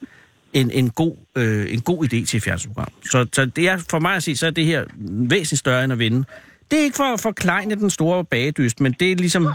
[0.61, 2.89] en, en, god, øh, en god idé til et fjernsynsprogram.
[3.11, 5.93] Så, så det er for mig at sige, så er det her væsentligt større end
[5.93, 6.25] at vinde.
[6.71, 9.53] Det er ikke for at forklejne den store bagedyst, men det er ligesom,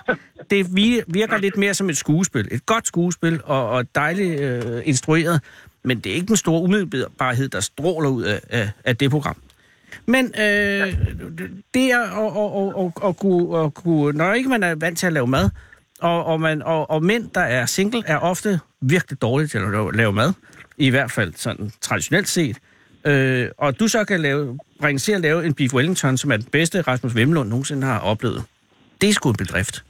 [0.49, 0.75] det
[1.07, 2.47] virker lidt mere som et skuespil.
[2.51, 5.41] Et godt skuespil og, og dejligt øh, instrueret,
[5.83, 9.35] men det er ikke den store umiddelbarhed, der stråler ud af, af, af det program.
[10.05, 10.97] Men øh,
[11.73, 14.97] det er at, at, at, at, at, kunne, at kunne, når ikke man er vant
[14.99, 15.49] til at lave mad,
[16.01, 19.71] og, og, man, og, og mænd, der er single, er ofte virkelig dårlige til at
[19.71, 20.33] lave, lave mad,
[20.87, 22.57] i hvert fald sådan traditionelt set.
[23.05, 26.37] Øh, og du så kan lave, bringe til at lave en beef wellington, som er
[26.37, 28.43] den bedste Rasmus Vemlund nogensinde har oplevet.
[29.01, 29.83] Det er sgu en bedrift.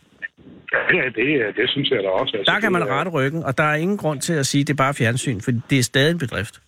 [0.94, 2.38] Ja, det, det synes jeg da også.
[2.38, 4.68] Altså, Der kan man rette ryggen, og der er ingen grund til at sige, at
[4.68, 6.62] det er bare fjernsyn, for det er stadig en bedrift.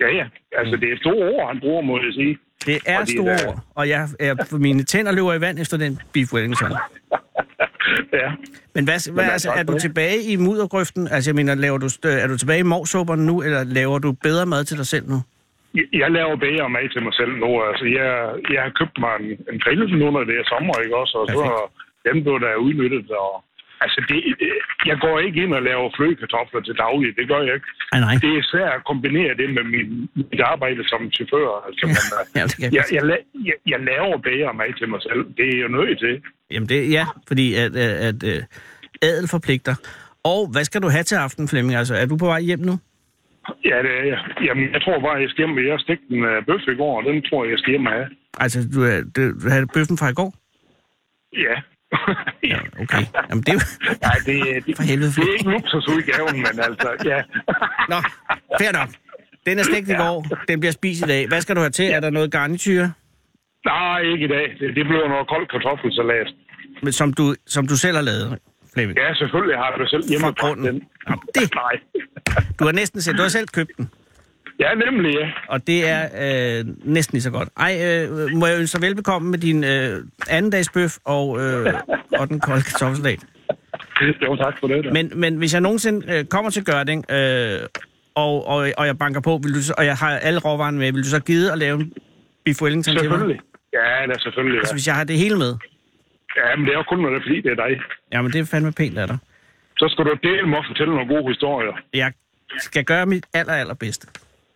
[0.00, 0.24] Ja, ja.
[0.58, 2.38] Altså, det er store ord, han bruger, må jeg sige.
[2.66, 6.32] Det er store ord, og jeg, jeg, mine tænder løber i vand efter den beef
[6.32, 6.70] wellington.
[8.12, 8.30] Ja.
[8.74, 11.08] Men hvad, hvad Men altså, er du tilbage i muddergrøften?
[11.14, 11.88] Altså, jeg mener, laver du,
[12.24, 15.18] er du tilbage i morsåberne nu, eller laver du bedre mad til dig selv nu?
[15.78, 17.50] Jeg- Jeg laver bager mad til mig selv nu.
[17.68, 18.08] Altså, jeg,
[18.54, 21.14] jeg har købt mig en, en grill nu, når det er sommer, ikke også?
[21.22, 21.42] Og så
[22.08, 23.10] dem blev der udnyttet.
[23.10, 23.32] Og,
[23.84, 24.18] altså, det,
[24.90, 27.16] jeg går ikke ind og laver flødekartofler til daglig.
[27.18, 27.70] Det gør jeg ikke.
[27.92, 28.14] Ej, nej.
[28.24, 31.48] Det er svært at kombinere det med min, mit arbejde som chauffør.
[31.66, 35.22] Altså, men, øh, Ja, jeg jeg, jeg, jeg, jeg laver bager mad til mig selv.
[35.38, 36.14] Det er jeg nødt til.
[36.52, 38.42] Jamen, det, ja, fordi at, at, at, at
[39.02, 39.74] adel forpligter.
[40.24, 41.74] Og hvad skal du have til aften, Flemming?
[41.78, 42.74] Altså, er du på vej hjem nu?
[43.70, 44.20] Ja, det er jeg.
[44.46, 45.66] Jamen, jeg tror bare, jeg skal hjem.
[45.66, 48.06] Jeg stegte en uh, bøf i går, og den tror jeg, jeg skal hjem af.
[48.44, 48.78] Altså, du,
[49.16, 50.30] du, du havde bøffen fra i går?
[51.46, 51.56] Ja.
[52.52, 53.04] Ja, okay.
[53.30, 53.60] Jamen, det er jo...
[54.02, 55.10] Nej, det, det, For helvede.
[55.10, 57.18] det er ikke luksusudgaven, men altså, ja.
[57.92, 57.98] Nå,
[58.60, 58.88] fair nok.
[59.46, 60.26] Den er stegt i går.
[60.48, 61.28] Den bliver spist i dag.
[61.28, 61.84] Hvad skal du have til?
[61.90, 62.88] Er der noget garnityr,
[63.66, 64.46] Nej, ikke i dag.
[64.60, 66.28] Det, det bliver noget kold kartoffelsalat.
[66.82, 68.38] men som du, som du selv har lavet,
[68.74, 68.98] Flemming?
[68.98, 70.66] Ja, selvfølgelig har jeg det selv hjemme grunden.
[70.66, 70.82] den.
[71.08, 71.74] Nå, det- Nej.
[72.58, 73.90] Du har næsten set, du har selv købt den.
[74.60, 75.30] Ja, nemlig, ja.
[75.48, 76.02] Og det er
[76.58, 77.48] øh, næsten lige så godt.
[77.56, 81.74] Ej, øh, må jeg ønske dig velbekomme med din øh, anden dags bøf og, øh,
[82.18, 83.24] og den kolde kartoffelsalat.
[84.26, 84.84] Jo, tak for det.
[84.84, 84.90] Da.
[84.90, 87.58] Men, men hvis jeg nogensinde øh, kommer til Gørding, øh,
[88.14, 90.92] og, og, og jeg banker på, vil du så, og jeg har alle råvarerne med,
[90.92, 91.92] vil du så gide at lave en
[92.44, 93.02] beef wellington til mig?
[93.18, 93.40] selvfølgelig.
[93.72, 94.58] Ja, da selvfølgelig.
[94.58, 94.76] Altså, Ja.
[94.76, 95.52] hvis jeg har det hele med.
[96.36, 97.80] ja, men det er jo kun, når det er fordi, det er dig.
[98.12, 99.18] Jamen, det er fandme pænt af dig.
[99.78, 101.72] Så skal du dele mig og fortælle nogle gode historier.
[101.94, 102.12] Jeg
[102.58, 104.06] skal gøre mit aller, allerbedste.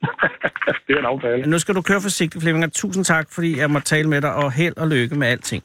[0.86, 1.46] det er en aftale.
[1.50, 4.34] Nu skal du køre forsigtigt, Flemming, og tusind tak, fordi jeg må tale med dig,
[4.34, 5.62] og held og lykke med alting.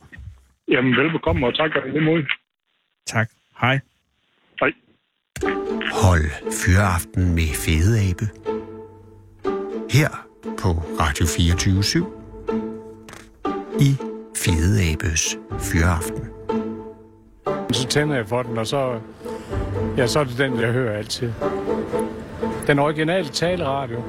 [0.68, 2.26] Jamen, velbekomme, og tak for det måde.
[3.08, 3.30] Tak.
[3.62, 3.80] Hej.
[4.60, 4.72] Hej.
[6.04, 8.26] Hold Fyraften med Fede Abe.
[9.90, 10.10] Her
[10.62, 10.70] på
[11.00, 12.06] Radio 24
[13.80, 13.96] i
[14.38, 16.30] Fede Abes Fyraften.
[17.72, 19.00] Så tænder jeg for den, og så,
[19.98, 21.32] ja, så er det den, jeg hører altid.
[22.68, 24.02] Den originale taleradio.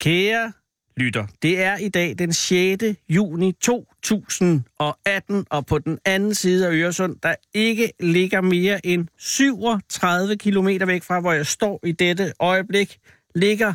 [0.00, 0.52] Kære
[0.96, 2.84] lytter, det er i dag den 6.
[3.08, 10.36] juni 2018, og på den anden side af Øresund, der ikke ligger mere end 37
[10.36, 12.98] km væk fra, hvor jeg står i dette øjeblik,
[13.34, 13.74] ligger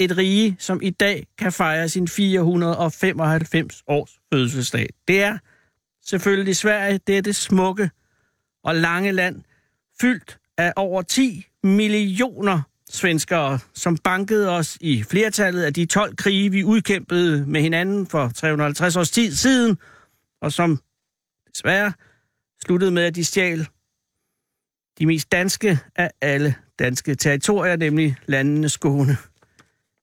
[0.00, 4.88] et rige, som i dag kan fejre sin 495 års fødselsdag.
[5.08, 5.38] Det er
[6.06, 7.90] selvfølgelig Sverige, dette smukke
[8.64, 9.42] og lange land,
[10.00, 16.50] fyldt af over 10 millioner svenskere, som bankede os i flertallet af de 12 krige,
[16.50, 19.78] vi udkæmpede med hinanden for 350 års tid siden,
[20.42, 20.80] og som
[21.54, 21.92] desværre
[22.66, 23.68] sluttede med, at de stjal
[24.98, 29.16] de mest danske af alle danske territorier, nemlig landene Skåne,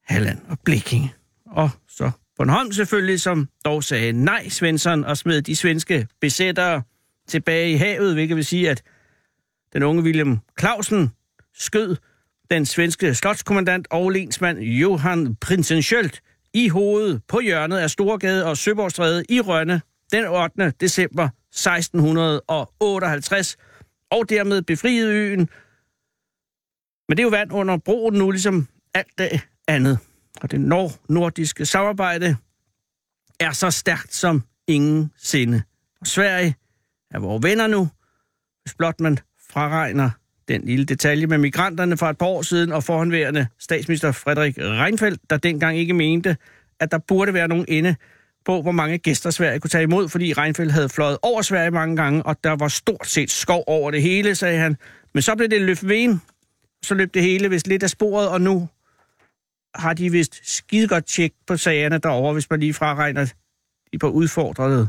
[0.03, 1.13] Halland og Blekinge.
[1.45, 6.83] Og så Bornholm selvfølgelig, som dog sagde nej, Svensson, og smed de svenske besættere
[7.27, 8.83] tilbage i havet, hvilket vil sige, at
[9.73, 11.11] den unge William Clausen
[11.53, 11.95] skød
[12.51, 16.19] den svenske slotskommandant og lensmand Johan Prinsenskjöld
[16.53, 19.81] i hovedet på hjørnet af Storgade og Søborgstræde i Rønne
[20.11, 20.73] den 8.
[20.79, 23.57] december 1658,
[24.09, 25.49] og dermed befriede øen.
[27.09, 29.99] Men det er jo vand under broen nu, ligesom alt det andet.
[30.41, 30.59] Og det
[31.09, 32.37] nordiske samarbejde
[33.39, 35.63] er så stærkt som ingen sinde.
[36.01, 36.55] Og Sverige
[37.11, 37.89] er vores venner nu,
[38.63, 39.17] hvis blot man
[39.53, 40.09] fraregner
[40.47, 45.29] den lille detalje med migranterne fra et par år siden og forhåndværende statsminister Frederik Reinfeldt,
[45.29, 46.37] der dengang ikke mente,
[46.79, 47.95] at der burde være nogen ende
[48.45, 51.95] på, hvor mange gæster Sverige kunne tage imod, fordi Reinfeldt havde fløjet over Sverige mange
[51.95, 54.77] gange, og der var stort set skov over det hele, sagde han.
[55.13, 56.21] Men så blev det Løfven,
[56.83, 58.69] så løb det hele vist lidt af sporet, og nu
[59.75, 63.33] har de vist skide godt tjek på sagerne derovre, hvis man lige fraregner
[63.93, 64.87] de på udfordrede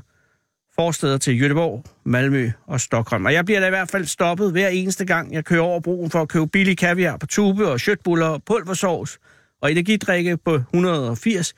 [0.83, 3.25] forsteder til Göteborg, Malmø og Stockholm.
[3.27, 6.11] Og jeg bliver da i hvert fald stoppet hver eneste gang, jeg kører over broen
[6.11, 9.19] for at købe billig kaviar på tube og shirtbuller og pulversovs
[9.63, 11.55] og energidrikke på 180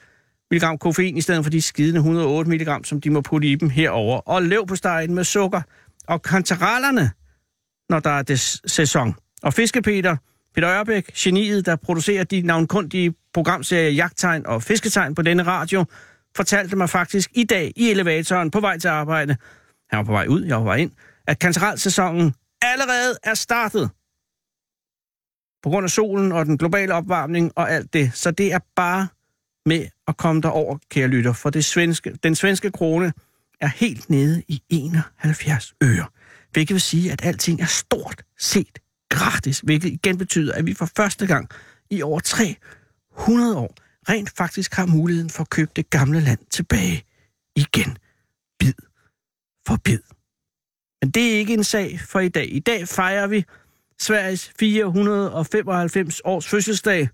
[0.50, 3.70] mg koffein i stedet for de skidende 108 mg, som de må putte i dem
[3.70, 4.18] herover.
[4.18, 5.60] Og løv på stegen med sukker
[6.06, 7.10] og kantarellerne,
[7.88, 9.14] når der er des sæson.
[9.42, 10.16] Og fiskepeter,
[10.54, 15.84] Peter Ørbæk, geniet, der producerer de navnkundige programserier Jagttegn og Fisketegn på denne radio,
[16.36, 19.36] fortalte mig faktisk i dag i elevatoren på vej til arbejde,
[19.90, 20.92] han var på vej ud, jeg var på vej ind,
[21.26, 23.90] at kantarelsæsonen allerede er startet.
[25.62, 28.10] På grund af solen og den globale opvarmning og alt det.
[28.14, 29.08] Så det er bare
[29.66, 33.12] med at komme derover, kære lytter, for det svenske, den svenske krone
[33.60, 36.06] er helt nede i 71 øre.
[36.52, 40.90] Hvilket vil sige, at alting er stort set gratis, hvilket igen betyder, at vi for
[40.96, 41.48] første gang
[41.90, 43.74] i over 300 år
[44.08, 47.04] rent faktisk har muligheden for at købe det gamle land tilbage
[47.56, 47.98] igen.
[48.58, 48.74] Bid
[49.66, 50.00] for bid.
[51.02, 52.54] Men det er ikke en sag for i dag.
[52.54, 53.44] I dag fejrer vi
[54.00, 57.08] Sveriges 495 års fødselsdag,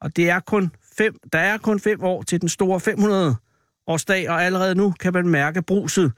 [0.00, 3.36] og det er kun fem, der er kun fem år til den store 500
[3.86, 6.12] årsdag, og allerede nu kan man mærke bruset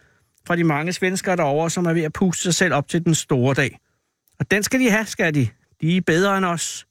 [0.46, 3.14] fra de mange svenskere derovre, som er ved at puste sig selv op til den
[3.14, 3.78] store dag.
[4.38, 5.48] Og den skal de have, skal de.
[5.80, 6.86] De er bedre end os.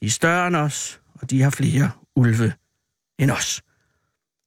[0.00, 2.52] De er større end os, og de har flere ulve
[3.18, 3.62] end os.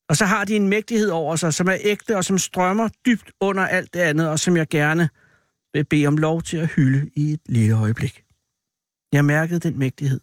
[0.09, 3.31] Og så har de en mægtighed over sig, som er ægte og som strømmer dybt
[3.39, 5.09] under alt det andet, og som jeg gerne
[5.73, 8.23] vil bede om lov til at hylde i et lille øjeblik.
[9.13, 10.19] Jeg mærkede den mægtighed.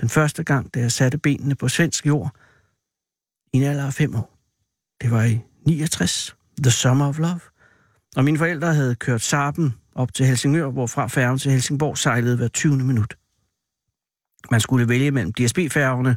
[0.00, 2.36] Den første gang, da jeg satte benene på svensk jord,
[3.52, 4.38] i en alder af fem år.
[5.00, 7.40] Det var i 69, The Summer of Love.
[8.16, 12.48] Og mine forældre havde kørt Sarpen op til Helsingør, hvorfra færgen til Helsingborg sejlede hver
[12.48, 12.76] 20.
[12.76, 13.16] minut.
[14.50, 16.16] Man skulle vælge mellem DSB-færgerne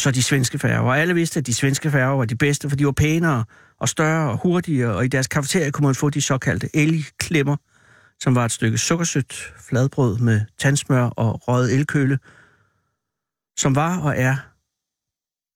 [0.00, 0.80] så de svenske færger.
[0.80, 3.44] Og alle vidste, at de svenske færger var de bedste, for de var pænere
[3.80, 7.56] og større og hurtigere, og i deres kafeterie kunne man få de såkaldte elgklemmer,
[8.20, 12.18] som var et stykke sukkersødt fladbrød med tandsmør og røget elkøle,
[13.56, 14.36] som var og er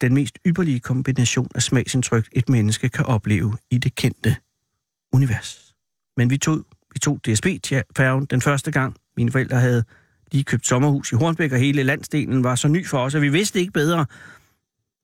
[0.01, 4.37] den mest ypperlige kombination af smagsindtryk, et menneske kan opleve i det kendte
[5.13, 5.75] univers.
[6.17, 8.97] Men vi tog, vi tog DSB-færgen den første gang.
[9.17, 9.85] Mine forældre havde
[10.33, 13.29] lige købt sommerhus i Hornbæk, og hele landsdelen var så ny for os, at vi
[13.29, 14.07] vidste ikke bedre.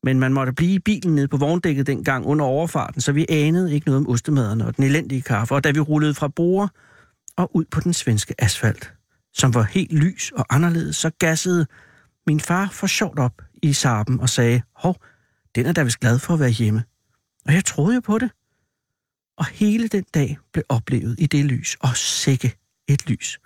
[0.03, 3.75] Men man måtte blive i bilen nede på vogndækket dengang under overfarten, så vi anede
[3.75, 5.55] ikke noget om ostemaderne og den elendige kaffe.
[5.55, 6.69] Og da vi rullede fra bruger
[7.37, 8.93] og ud på den svenske asfalt,
[9.33, 11.67] som var helt lys og anderledes, så gassede
[12.27, 14.97] min far for sjovt op i sarpen og sagde, hov,
[15.55, 16.85] den er da vist glad for at være hjemme.
[17.47, 18.31] Og jeg troede jo på det.
[19.39, 22.55] Og hele den dag blev oplevet i det lys, og sikke
[22.89, 23.41] et lys.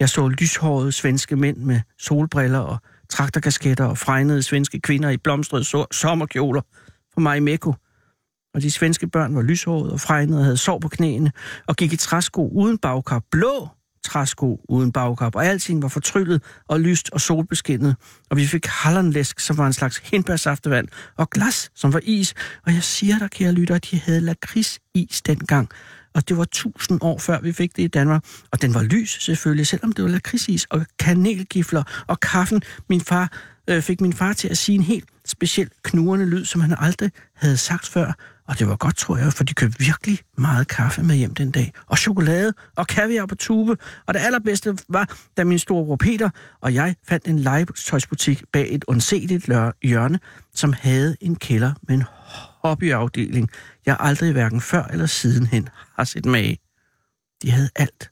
[0.00, 2.78] Jeg så lyshårede svenske mænd med solbriller og
[3.10, 6.62] traktorkasketter og fregnede svenske kvinder i blomstrede so- sommerkjoler
[7.14, 7.74] for mig i Mekko.
[8.54, 11.32] Og de svenske børn var lyshårede og fregnede og havde sår på knæene
[11.66, 13.68] og gik i træsko uden bagkap, blå
[14.04, 17.96] træsko uden bagkap, og alting var fortryllet og lyst og solbeskinnet.
[18.30, 22.34] Og vi fik hallandlæsk, som var en slags hindbærsaftevand, og glas, som var is.
[22.66, 25.68] Og jeg siger dig, kære lytter, at de havde lakridsis dengang
[26.14, 28.24] og det var tusind år før vi fik det i Danmark.
[28.50, 32.62] Og den var lys selvfølgelig, selvom det var lakridsis og kanelgifler og kaffen.
[32.88, 33.32] Min far
[33.70, 37.10] øh, fik min far til at sige en helt speciel knurrende lyd, som han aldrig
[37.34, 38.12] havde sagt før.
[38.48, 41.50] Og det var godt, tror jeg, for de købte virkelig meget kaffe med hjem den
[41.50, 41.72] dag.
[41.86, 43.76] Og chokolade og kaviar på tube.
[44.06, 48.84] Og det allerbedste var, da min store Peter og jeg fandt en legetøjsbutik bag et
[48.88, 49.46] undseligt
[49.82, 50.18] hjørne,
[50.54, 52.04] som havde en kælder med en
[52.64, 53.48] hobbyafdeling,
[53.86, 56.58] jeg aldrig hverken før eller sidenhen har set mage.
[57.42, 58.10] De havde alt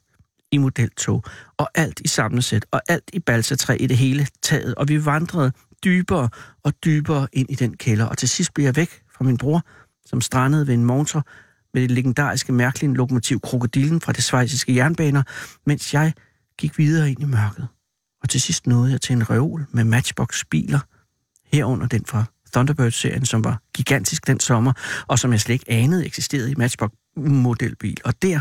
[0.51, 1.23] i modeltog,
[1.57, 5.51] og alt i samlesæt, og alt i balsatræ i det hele taget, og vi vandrede
[5.83, 6.29] dybere
[6.63, 9.65] og dybere ind i den kælder, og til sidst blev jeg væk fra min bror,
[10.05, 11.23] som strandede ved en motor
[11.73, 15.23] med det legendariske mærkelige lokomotiv Krokodillen fra det svejsiske jernbaner,
[15.65, 16.13] mens jeg
[16.57, 17.67] gik videre ind i mørket.
[18.21, 20.79] Og til sidst nåede jeg til en reol med Matchbox-biler,
[21.53, 24.73] herunder den fra Thunderbird-serien, som var gigantisk den sommer,
[25.07, 27.97] og som jeg slet ikke anede eksisterede i Matchbox-modelbil.
[28.05, 28.39] Og der,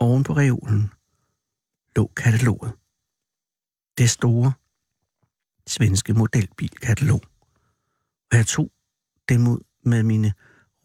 [0.00, 0.90] oven på reolen,
[1.96, 2.72] lå kataloget.
[3.98, 4.52] Det store
[5.66, 7.22] svenske modelbilkatalog.
[8.30, 8.70] Og jeg tog
[9.28, 10.32] den ud med mine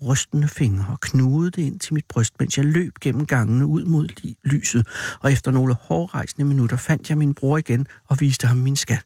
[0.06, 3.86] rystende fingre og knudede det ind til mit bryst, mens jeg løb gennem gangene ud
[3.86, 4.88] mod lyset,
[5.20, 9.04] og efter nogle hårdrejsende minutter fandt jeg min bror igen og viste ham min skat.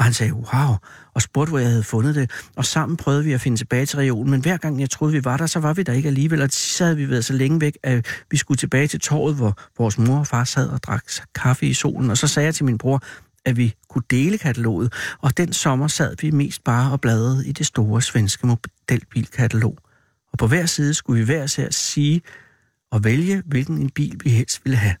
[0.00, 0.76] Og han sagde, wow,
[1.14, 2.30] og spurgte, hvor jeg havde fundet det.
[2.56, 5.24] Og sammen prøvede vi at finde tilbage til regionen, men hver gang jeg troede, vi
[5.24, 6.42] var der, så var vi der ikke alligevel.
[6.42, 9.58] Og så havde vi været så længe væk, at vi skulle tilbage til torvet, hvor
[9.78, 12.10] vores mor og far sad og drak kaffe i solen.
[12.10, 13.02] Og så sagde jeg til min bror,
[13.44, 14.92] at vi kunne dele kataloget.
[15.18, 19.78] Og den sommer sad vi mest bare og bladrede i det store svenske modelbilkatalog.
[20.32, 22.22] Og på hver side skulle vi hver sær sige
[22.92, 24.94] og vælge, hvilken en bil vi helst ville have.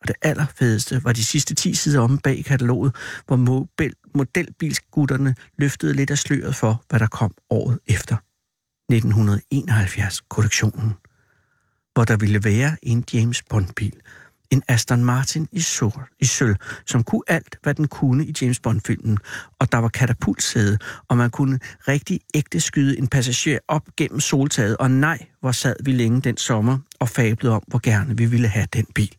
[0.00, 2.94] Og det allerfedeste var de sidste 10 sider om bag kataloget,
[3.26, 3.36] hvor
[4.16, 8.16] modelbilsgutterne løftede lidt af sløret for, hvad der kom året efter.
[8.92, 10.92] 1971-kollektionen,
[11.94, 14.00] hvor der ville være en James Bond-bil,
[14.50, 16.56] en Aston Martin i, sort, i sølv,
[16.86, 19.18] som kunne alt, hvad den kunne i James Bond-filmen.
[19.58, 21.58] Og der var katapultsæde, og man kunne
[21.88, 24.76] rigtig ægte skyde en passager op gennem soltaget.
[24.76, 28.48] Og nej, hvor sad vi længe den sommer og fablede om, hvor gerne vi ville
[28.48, 29.17] have den bil.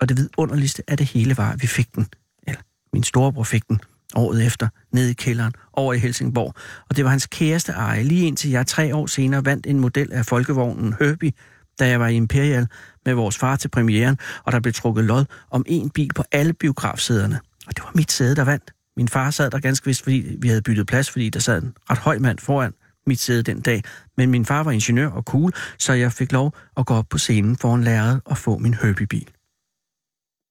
[0.00, 2.06] Og det vidunderligste af det hele var, at vi fik den,
[2.46, 2.60] eller
[2.92, 3.80] min storebror fik den,
[4.14, 6.54] året efter, nede i kælderen, over i Helsingborg.
[6.88, 10.12] Og det var hans kæreste eje, lige indtil jeg tre år senere vandt en model
[10.12, 11.32] af folkevognen Herbie,
[11.78, 12.66] da jeg var i Imperial
[13.06, 16.52] med vores far til premieren, og der blev trukket lod om en bil på alle
[16.52, 17.40] biografsæderne.
[17.66, 18.70] Og det var mit sæde, der vandt.
[18.96, 21.72] Min far sad der ganske vist, fordi vi havde byttet plads, fordi der sad en
[21.90, 22.72] ret høj mand foran
[23.06, 23.82] mit sæde den dag.
[24.16, 27.18] Men min far var ingeniør og cool, så jeg fik lov at gå op på
[27.18, 29.28] scenen foran lærret og få min Herbie-bil.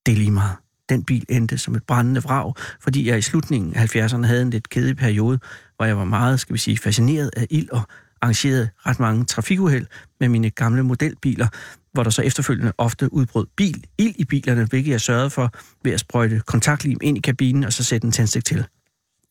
[0.06, 0.56] Det er lige meget.
[0.90, 4.50] Den bil endte som et brændende vrag, fordi jeg i slutningen af 70'erne havde en
[4.50, 5.40] lidt kedelig periode,
[5.76, 7.82] hvor jeg var meget, skal vi sige, fascineret af ild og
[8.22, 9.86] arrangerede ret mange trafikuheld
[10.20, 11.48] med mine gamle modelbiler,
[11.94, 15.52] hvor der så efterfølgende ofte udbrød bil, ild i bilerne, hvilket jeg sørgede for
[15.84, 18.66] ved at sprøjte kontaktlim ind i kabinen og så sætte en tændstik til.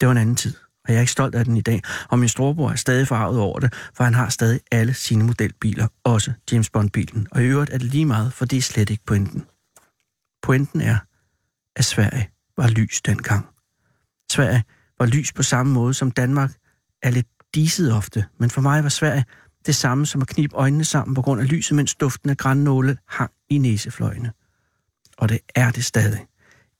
[0.01, 2.19] Det var en anden tid, og jeg er ikke stolt af den i dag, og
[2.19, 6.33] min storebror er stadig farvet over det, for han har stadig alle sine modelbiler, også
[6.53, 9.45] James Bond-bilen, og i øvrigt er det lige meget, for det er slet ikke pointen.
[10.45, 10.97] Pointen er,
[11.77, 13.47] at Sverige var lys dengang.
[14.33, 14.63] Sverige
[14.99, 16.51] var lys på samme måde, som Danmark
[17.03, 19.25] er lidt diset ofte, men for mig var Sverige
[19.67, 22.99] det samme som at knibe øjnene sammen på grund af lyset, mens duften af grænnåle
[23.09, 24.33] hang i næsefløjene.
[25.19, 26.27] Og det er det stadig.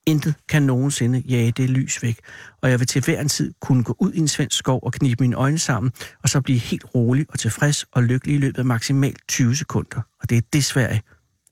[0.05, 2.19] Intet kan nogensinde jage det lys væk,
[2.61, 4.93] og jeg vil til hver en tid kunne gå ud i en svensk skov og
[4.93, 5.91] knibe mine øjne sammen,
[6.23, 10.01] og så blive helt rolig og tilfreds og lykkelig i løbet af maksimalt 20 sekunder.
[10.21, 11.01] Og det er det Sverige,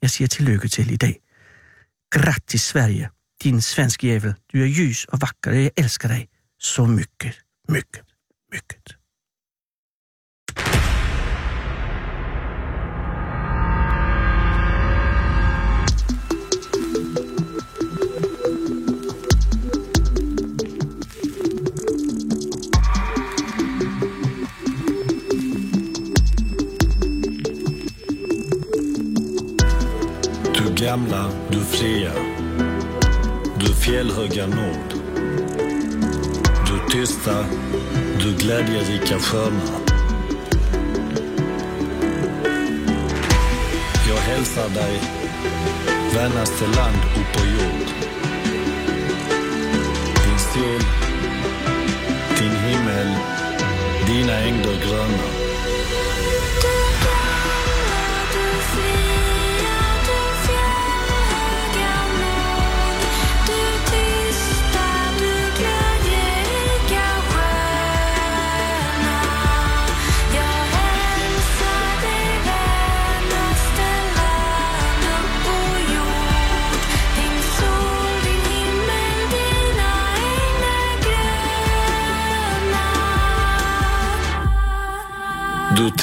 [0.02, 1.23] jeg siger tillykke til i dag.
[2.14, 3.10] Grattis Sverige,
[3.44, 4.36] din svensk jävel.
[4.54, 6.28] Du er ljus og vacker, jeg elsker dig
[6.60, 7.34] så mycket,
[7.70, 8.06] mycket,
[8.52, 8.98] mycket.
[30.84, 31.43] gamla,
[31.78, 32.12] fria.
[33.60, 34.94] Du fjällhöga nord.
[36.68, 37.46] Du tysta,
[38.20, 39.80] du glädjerika sköna.
[44.08, 45.02] Jag hälsar dig,
[46.16, 47.88] vänaste land upp på jord.
[50.26, 50.82] Din sol,
[52.40, 53.18] din himmel,
[54.08, 55.43] dina ängder gröna.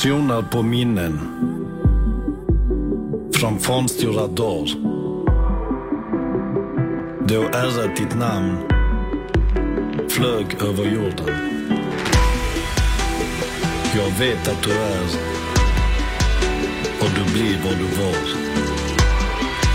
[0.03, 1.21] Du på minnen
[3.35, 4.75] från fornstora dagar.
[7.29, 8.57] Då ärret ditt namn
[10.09, 11.35] flög över jorden.
[13.97, 15.05] Jag vet att du är
[17.01, 18.29] och du blir vad du var.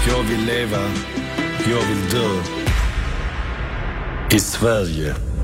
[0.08, 0.84] Jag vill leva,
[1.70, 2.42] jag vill dö
[4.36, 5.35] i Sverige.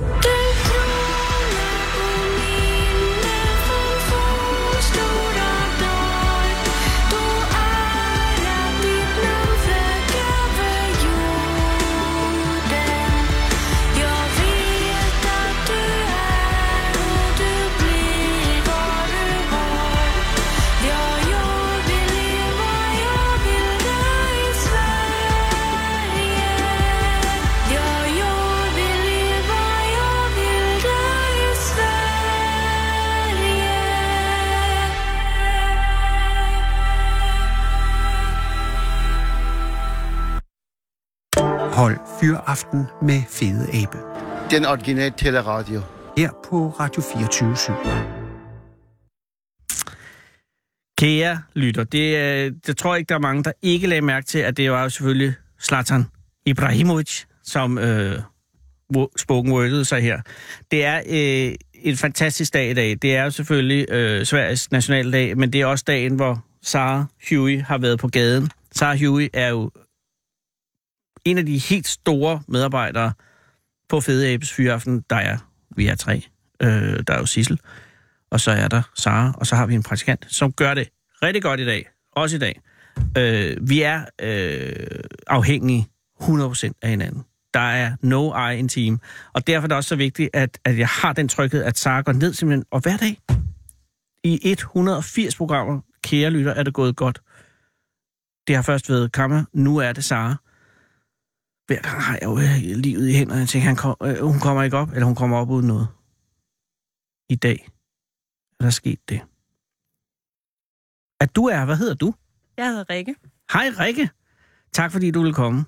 [42.22, 43.98] Fyraften med Fede Abe.
[44.52, 45.82] Den originale teleradio.
[46.18, 47.56] Her på Radio 24
[50.98, 54.26] Kære lytter, det, er- det tror jeg ikke, der er mange, der ikke lagde mærke
[54.26, 56.06] til, at det var jo selvfølgelig Zlatan
[56.46, 58.20] Ibrahimovic, som øh,
[59.18, 60.22] spoken wordede sig her.
[60.72, 62.98] Det er øh, en fantastisk dag i dag.
[63.02, 67.62] Det er jo selvfølgelig øh, Sveriges nationaldag, men det er også dagen, hvor Sarah Huey
[67.62, 68.50] har været på gaden.
[68.72, 69.72] Sarah Huey er jo
[71.26, 73.14] en af de helt store medarbejdere
[73.90, 75.04] på Fede Abes Fyraften.
[75.10, 75.38] Der er,
[75.76, 76.24] vi er tre.
[76.62, 77.60] Øh, der er jo Sissel,
[78.32, 80.90] og så er der Sara, og så har vi en praktikant, som gør det
[81.24, 81.90] rigtig godt i dag.
[82.12, 82.62] Også i dag.
[83.18, 85.88] Øh, vi er øh, afhængige
[86.22, 87.24] 100% af hinanden.
[87.54, 89.00] Der er no eye in team.
[89.34, 92.02] Og derfor er det også så vigtigt, at, at jeg har den tryghed, at Sara
[92.02, 93.18] går ned simpelthen, og hver dag
[94.24, 97.22] i 180 programmer, kære lytter, er det gået godt.
[98.48, 100.36] Det har først været Kammer, nu er det Sara.
[101.68, 104.40] Hver gang har jeg jo øh, livet i hænderne, jeg tænker, han kom, øh, hun
[104.40, 105.88] kommer ikke op, eller hun kommer op uden noget.
[107.30, 107.70] I dag
[108.60, 109.22] er der sket det.
[111.20, 112.14] At du er, hvad hedder du?
[112.58, 113.16] Jeg hedder Rikke.
[113.54, 114.10] Hej Rikke.
[114.74, 115.60] Tak fordi du vil komme.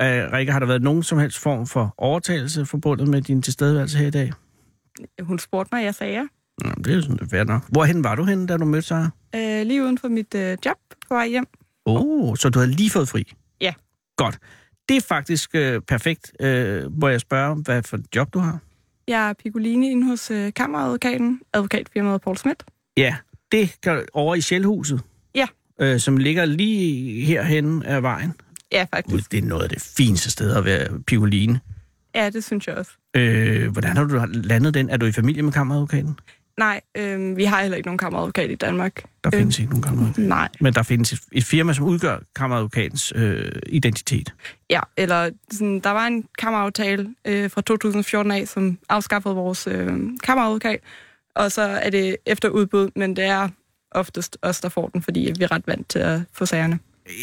[0.00, 3.98] Uh, Rikke, har der været nogen som helst form for overtagelse forbundet med din tilstedeværelse
[3.98, 4.32] her i dag?
[5.20, 6.26] Hun spurgte mig, jeg sagde ja.
[6.64, 7.68] Nå, det er jo sådan, det er nok.
[7.68, 9.10] Hvorhen var du henne, da du mødte sig?
[9.34, 10.76] Øh, lige uden for mit øh, job
[11.08, 11.46] på vej hjem.
[11.86, 13.32] Åh, oh, så du havde lige fået fri?
[13.60, 13.74] Ja.
[14.16, 14.38] Godt.
[14.90, 16.32] Det er faktisk øh, perfekt.
[16.40, 18.58] Øh, må jeg spørge, hvad for et job du har?
[19.08, 22.64] Jeg er Piccolini inde hos øh, kammeradvokaten, advokatfirmaet Paul Schmidt.
[22.96, 23.16] Ja,
[23.52, 25.00] det kan over i Sjælhuset.
[25.34, 25.46] Ja.
[25.80, 28.34] Øh, som ligger lige herhen af vejen.
[28.72, 29.14] Ja, faktisk.
[29.14, 31.60] Gud, det er noget af det fineste sted at være pioline.
[32.14, 32.92] Ja, det synes jeg også.
[33.16, 34.90] Øh, hvordan har du landet den?
[34.90, 36.18] Er du i familie med kammeradvokaten?
[36.60, 39.02] Nej, øh, vi har heller ikke nogen kammeradvokat i Danmark.
[39.24, 40.24] Der Øh, findes ikke nogen kammeradvokat.
[40.24, 44.34] Nej, Men der findes et, et firma, som udgør kammeradvokatens øh, identitet.
[44.70, 49.92] ja, eller sådan, der var en kammeraftale øh, fra 2014 af, som afskaffede vores øh,
[50.24, 50.78] kammeradvokat,
[51.36, 53.48] og så er det efter udbud, men det er
[53.92, 56.78] oftest os, der får den, fordi vi er ret vant til at få sagerne.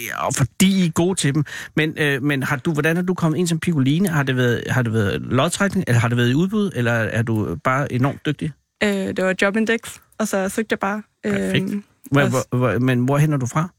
[0.08, 1.43] Ja, og fordi I er gode til dem.
[1.76, 4.10] Men, øh, men har du, hvordan er du kommet ind som piccoline?
[4.10, 7.21] Har det været, har det været lodtrækning, eller har det været i udbud, eller er
[7.21, 8.52] du bare enormt dygtig?
[8.83, 9.79] Øh, det var Jobindex,
[10.17, 11.03] og så søgte jeg bare.
[11.23, 11.73] Perfekt.
[11.73, 13.69] Øh, Hvor, hvor, hvor, men hvor er du fra?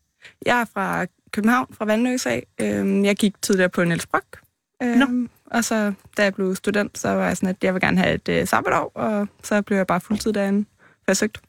[0.46, 2.46] Jeg er fra København, fra Vandløs af.
[2.60, 4.40] Øhm, jeg gik tidligere på Niels Brock.
[4.82, 7.98] Øhm, og så, da jeg blev student, så var jeg sådan, at jeg vil gerne
[7.98, 11.40] have et øh, sabbatår, og så blev jeg bare fuldtid derinde, for jeg søgte.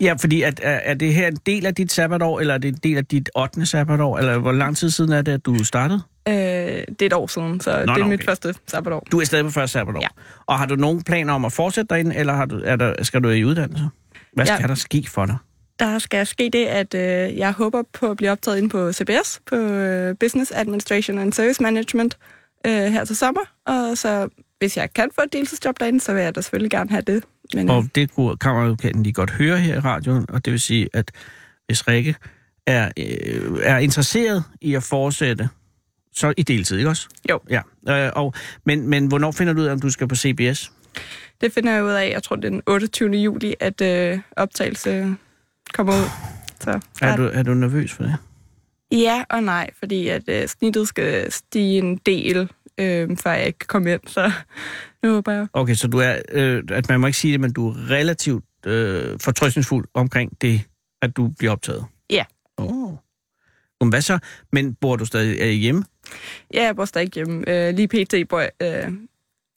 [0.00, 2.68] Ja, fordi at, er, er det her en del af dit sabbatår, eller er det
[2.68, 3.66] en del af dit 8.
[3.66, 6.02] sabbatår, eller hvor lang tid siden er det, at du startede?
[6.28, 8.24] Øh, det er et år siden, så Nå, det er nå, mit okay.
[8.24, 9.06] første sabbatår.
[9.12, 10.00] Du er stadig på første sabbatår.
[10.00, 10.08] Ja.
[10.46, 13.22] Og har du nogen planer om at fortsætte derinde, eller har du, er der, skal
[13.22, 13.84] du i uddannelse?
[14.32, 14.56] Hvad Ja.
[14.56, 15.36] skal der ske for dig?
[15.80, 19.40] Der skal ske det, at øh, jeg håber på at blive optaget ind på CBS,
[19.46, 22.18] på øh, Business Administration and Service Management,
[22.66, 23.40] øh, her til sommer.
[23.66, 26.90] Og så, hvis jeg kan få et deltidsjob derinde, så vil jeg da selvfølgelig gerne
[26.90, 27.24] have det.
[27.54, 30.60] Men, øh, Og det kunne kammeradvokaten lige godt høre her i radioen, og det vil
[30.60, 31.10] sige, at
[31.66, 32.14] hvis Rikke
[32.66, 35.48] er, øh, er interesseret i at fortsætte,
[36.16, 37.08] så i deltid, ikke også?
[37.30, 37.40] Jo.
[37.50, 37.60] Ja.
[37.88, 40.72] Øh, og, men, men hvornår finder du ud af, om du skal på CBS?
[41.40, 43.10] Det finder jeg ud af, jeg tror det er den 28.
[43.10, 45.16] juli, at øh, optagelse
[45.72, 46.08] kommer ud.
[46.60, 48.16] Så, Er du, er du nervøs for det?
[48.92, 53.58] Ja og nej, fordi at øh, snittet skal stige en del, øh, før jeg ikke
[53.58, 54.32] kan komme ind, så
[55.02, 55.46] nu håber jeg.
[55.52, 58.44] Okay, så du er, øh, at man må ikke sige det, men du er relativt
[58.66, 60.60] øh, fortrøstningsfuld omkring det,
[61.02, 61.84] at du bliver optaget?
[62.10, 62.24] Ja.
[62.56, 62.92] Oh.
[63.80, 64.18] Men hvad så?
[64.52, 65.84] Men bor du stadig hjemme?
[66.54, 67.48] Ja, jeg bor stadig hjemme.
[67.68, 68.28] Øh, lige pt.
[68.28, 68.50] bor jeg...
[68.62, 68.92] Øh,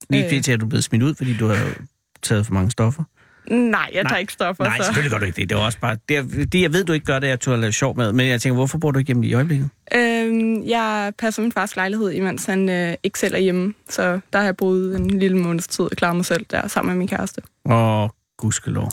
[0.10, 0.42] Lige Øh.
[0.42, 0.50] pt.
[0.50, 1.74] er du blevet smidt ud, fordi du har
[2.22, 3.04] taget for mange stoffer?
[3.52, 4.10] nej, jeg Nej.
[4.12, 4.64] tager ikke stoffer.
[4.64, 4.84] Nej, så.
[4.84, 5.50] selvfølgelig gør du ikke det.
[5.50, 5.98] Det er også bare...
[6.10, 7.98] Det, er, det jeg ved, du ikke gør, det er, at du har lavet sjov
[7.98, 8.14] med.
[8.14, 9.70] Men jeg tænker, hvorfor bor du ikke hjemme i øjeblikket?
[9.96, 13.74] Øh, jeg passer min fars lejlighed, imens han øh, ikke selv er hjemme.
[13.90, 16.92] Så der har jeg boet en lille måneds tid og klaret mig selv der sammen
[16.94, 17.42] med min kæreste.
[17.66, 18.92] Åh, gudskelov.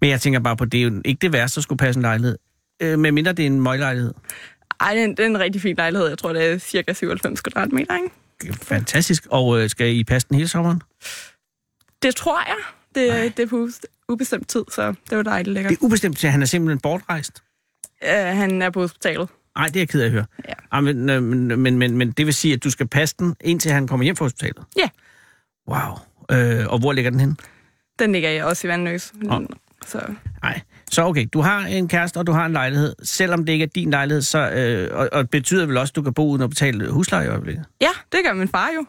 [0.00, 2.02] Men jeg tænker bare på, det er jo ikke det værste at skulle passe en
[2.02, 2.38] lejlighed.
[2.82, 4.12] Øh, med mindre det er en møglejlighed.
[4.80, 6.08] Ej, det er, en, rigtig fin lejlighed.
[6.08, 8.58] Jeg tror, det er cirka 97 kvadratmeter, ikke?
[8.62, 9.26] Fantastisk.
[9.30, 10.82] Og øh, skal I passe den hele sommeren?
[12.02, 12.56] Det tror jeg.
[12.94, 13.68] Det, det er på
[14.08, 15.70] ubestemt tid, så det var dejligt lækkert.
[15.70, 17.42] Det er ubestemt at han er simpelthen bortrejst.
[18.04, 19.28] Øh, han er på hospitalet.
[19.56, 20.24] Nej, det er jeg ked af at høre.
[20.48, 20.52] Ja.
[20.70, 23.36] Ah, men, øh, men, men, men, men det vil sige, at du skal passe den,
[23.40, 24.64] indtil han kommer hjem fra hospitalet?
[24.76, 24.88] Ja.
[25.68, 25.98] Wow.
[26.30, 27.38] Øh, og hvor ligger den hen?
[27.98, 29.12] Den ligger jeg også i Vandløs.
[29.30, 29.40] Åh.
[29.86, 30.60] Så Nej.
[30.94, 32.94] Så okay, du har en kæreste, og du har en lejlighed.
[33.02, 36.02] Selvom det ikke er din lejlighed, så, øh, og, og betyder vel også, at du
[36.02, 37.64] kan bo uden at betale husleje i øjeblikket?
[37.80, 38.86] ja, det gør min far jo.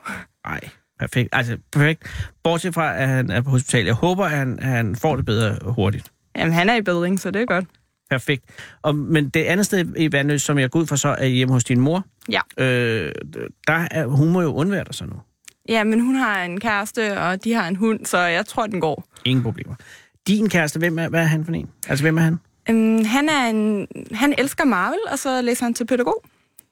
[0.48, 0.60] Nej,
[1.00, 1.30] perfekt.
[1.32, 2.04] Altså, perfekt.
[2.44, 3.86] Bortset fra, at han er på hospital.
[3.86, 6.12] Jeg håber, at han, at han får det bedre hurtigt.
[6.38, 7.66] Jamen, han er i bedring, så det er godt.
[8.10, 8.44] Perfekt.
[8.82, 11.54] Og, men det andet sted i Vandløs, som jeg går ud fra, så er hjemme
[11.54, 12.06] hos din mor.
[12.30, 12.42] Ja.
[12.58, 13.12] Øh,
[13.68, 15.16] der er, hun må jo undvære dig så nu.
[15.70, 18.82] Ja, men hun har en kæreste, og de har en hund, så jeg tror, den
[18.82, 19.08] går.
[19.26, 19.76] Ingen problemer.
[20.28, 21.70] Din kæreste, hvem er, hvad er han for en?
[21.88, 22.40] Altså, hvem er han?
[22.70, 26.24] Øhm, han, er en, han elsker Marvel, og så læser han til pædagog.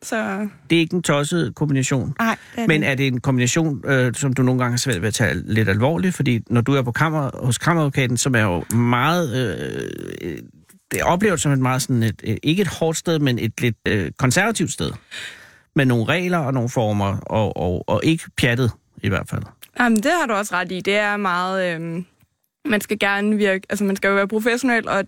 [0.01, 2.15] Så Det er ikke en tosset kombination.
[2.19, 5.01] nej, det er Men er det en kombination, øh, som du nogle gange har svært
[5.01, 6.15] ved at tage lidt alvorligt?
[6.15, 9.57] Fordi når du er på kammer, hos kammeradvokaten, som er jo meget...
[9.59, 9.81] Øh,
[10.21, 10.37] øh,
[10.91, 13.75] det opleves som et meget sådan et, øh, ikke et hårdt sted, men et lidt
[13.87, 14.91] øh, konservativt sted.
[15.75, 18.71] Med nogle regler og nogle former, og, og, og ikke pjattet
[19.03, 19.43] i hvert fald.
[19.79, 20.79] Jamen, det har du også ret i.
[20.81, 21.75] Det er meget...
[21.75, 22.05] Øhm,
[22.65, 23.65] man skal gerne virke...
[23.69, 25.03] Altså, man skal jo være professionel, og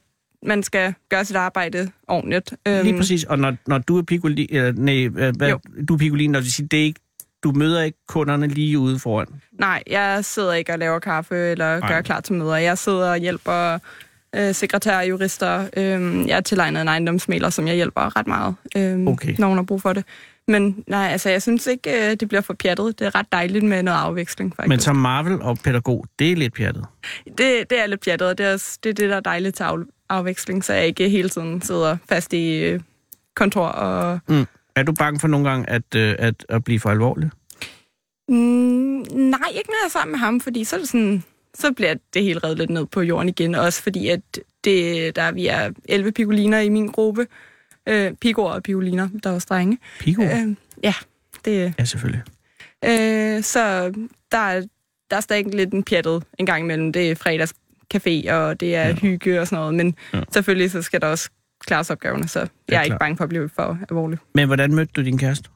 [0.45, 2.53] man skal gøre sit arbejde ordentligt.
[2.67, 5.59] Øhm, Lige præcis, og når, når du er pigolin, øh, nej, øh, hvad, Jo.
[5.87, 6.99] du er pigolin, når du siger, det er ikke,
[7.43, 9.27] du møder ikke kunderne lige ude foran.
[9.59, 12.55] Nej, jeg sidder ikke og laver kaffe eller gør klar til møder.
[12.55, 13.79] Jeg sidder og hjælper
[14.35, 15.67] øh, sekretærer og jurister.
[15.77, 19.35] Øhm, jeg er tilegnet en ejendomsmaler, som jeg hjælper ret meget, øhm, Okay.
[19.39, 20.03] når hun har brug for det.
[20.47, 22.99] Men nej, altså, jeg synes ikke, øh, det bliver for pjattet.
[22.99, 24.69] Det er ret dejligt med noget afveksling, faktisk.
[24.69, 26.85] Men som Marvel og pædagog, det er lidt pjattet.
[27.25, 29.55] det, det er lidt pjattet, og det er, også, det er det, der er dejligt
[29.55, 29.75] til af,
[30.09, 32.79] afveksling, så jeg ikke hele tiden sidder fast i øh,
[33.35, 34.19] kontor og...
[34.29, 34.45] Mm.
[34.75, 37.29] Er du bange for nogle gange at, øh, at, at blive for alvorlig?
[38.29, 38.35] Mm,
[39.11, 41.23] nej, ikke når jeg er sammen med ham, fordi så er det sådan...
[41.53, 44.21] Så bliver det hele reddet lidt ned på jorden igen, også fordi, at
[44.63, 47.27] det, der, vi er 11 pigoliner i min gruppe.
[47.87, 49.77] Øh, pigoer og pigoliner, der er også drenge.
[49.99, 50.21] Pigo?
[50.23, 50.55] Øh.
[50.83, 50.93] Ja,
[51.45, 52.23] det, Ja, selvfølgelig.
[52.85, 53.93] Øh, så
[54.31, 54.61] der er,
[55.11, 56.93] der er stadig lidt en pjattet en gang imellem.
[56.93, 58.93] Det er fredagscafé, og det er Ja.
[58.93, 59.73] hygge og sådan noget.
[59.75, 60.21] Men Ja.
[60.33, 61.29] selvfølgelig så skal der også
[61.65, 62.85] klares opgaverne, så jeg er klart.
[62.85, 64.19] ikke bange for at blive for alvorlig.
[64.35, 65.49] Men hvordan mødte du din kæreste?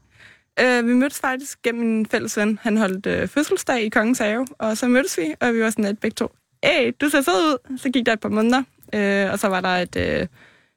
[0.61, 2.59] Øh, vi mødtes faktisk gennem en fælles ven.
[2.61, 5.85] Han holdt øh, fødselsdag i Kongens Have, og så mødtes vi, og vi var sådan
[5.85, 6.31] lidt begge to.
[6.65, 7.77] Hey, du ser sød ud.
[7.77, 8.63] Så gik der et par måneder,
[8.95, 10.27] øh, og så var der et, øh,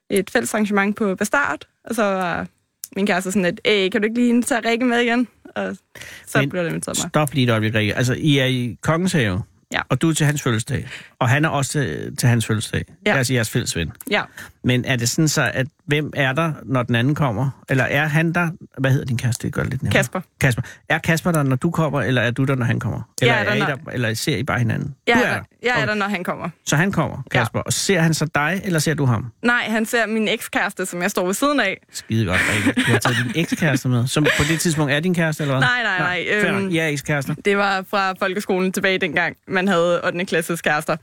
[0.09, 2.47] et fælles arrangement på Bastard, og så var
[2.95, 5.27] min kæreste sådan lidt, hey, kan du ikke lige tage Rikke med igen?
[5.55, 5.77] Og
[6.25, 7.09] så Men- blev det inviteret mig.
[7.09, 7.95] Stop lige et øjeblik, Rikke.
[7.95, 9.43] Altså, I er i Kongens Have,
[9.73, 9.81] Ja.
[9.89, 10.87] og du er til hans fødselsdag.
[11.19, 12.81] Og han er også til, til hans fødselsdag.
[13.05, 13.17] Er Ja.
[13.17, 13.91] altså jeres fælles ven.
[14.11, 14.21] Ja.
[14.63, 17.49] Men er det sådan så, at hvem er der, når den anden kommer?
[17.69, 18.49] Eller er han der?
[18.77, 19.47] Hvad hedder din kæreste?
[19.47, 19.93] Det gør det lidt nemmere.
[19.97, 20.21] Kasper.
[20.41, 20.61] Kasper.
[20.89, 23.01] Er Kasper der, når du kommer, eller er du der, når han kommer?
[23.21, 24.95] Eller, Jeg er der, I når- der, eller ser I bare hinanden?
[25.07, 25.33] Jeg du er, der,
[25.63, 25.87] jeg er Okay.
[25.87, 26.49] der, når han kommer.
[26.65, 27.59] Så han kommer, Kasper.
[27.59, 27.63] Ja.
[27.63, 29.31] Og ser han så dig, eller ser du ham?
[29.41, 31.77] Nej, han ser min ekskæreste, som jeg står ved siden af.
[31.91, 32.81] Skide godt, Rikke.
[32.81, 35.61] Du har taget din ekskæreste med, som på det tidspunkt er din kæreste, eller hvad?
[35.67, 37.33] Nej, nej, nej, Fair øhm, er ekskærester.
[37.45, 40.25] Det var fra folkeskolen tilbage dengang, man havde 8.
[40.25, 40.95] klasses kærester.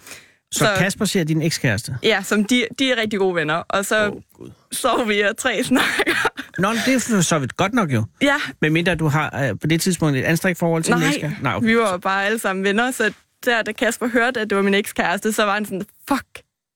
[0.55, 1.99] Så, så Kasper ser din ekskæreste?
[2.03, 3.55] Ja, som de, de er rigtig gode venner.
[3.55, 4.51] Og så oh, Gud.
[4.73, 6.31] sov vi og tre snakker.
[6.59, 8.05] Nå, det er så vidt godt nok jo.
[8.23, 11.09] ja, Men mindre du har øh, på det tidspunkt et anstrengt forhold til din nej,
[11.09, 11.43] ekskæreste?
[11.43, 11.67] Nej, okay.
[11.67, 13.13] vi var bare alle sammen venner, så
[13.45, 16.27] der, da Kasper hørte, at det var min ekskæreste, så var han sådan, fuck.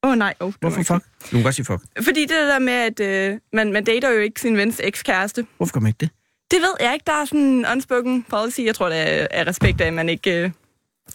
[0.05, 1.31] Åh oh, nej, oh, Hvorfor jeg ikke fuck?
[1.31, 1.83] Du kan godt sige fuck.
[2.03, 5.47] Fordi det der med, at øh, man, man dater jo ikke sin vens ekskæreste.
[5.57, 6.11] Hvorfor gør man ikke det?
[6.51, 8.61] Det ved jeg ikke, der er sådan en unspoken policy.
[8.61, 10.43] Jeg tror, det er af respekt af, at man ikke...
[10.43, 10.51] Øh,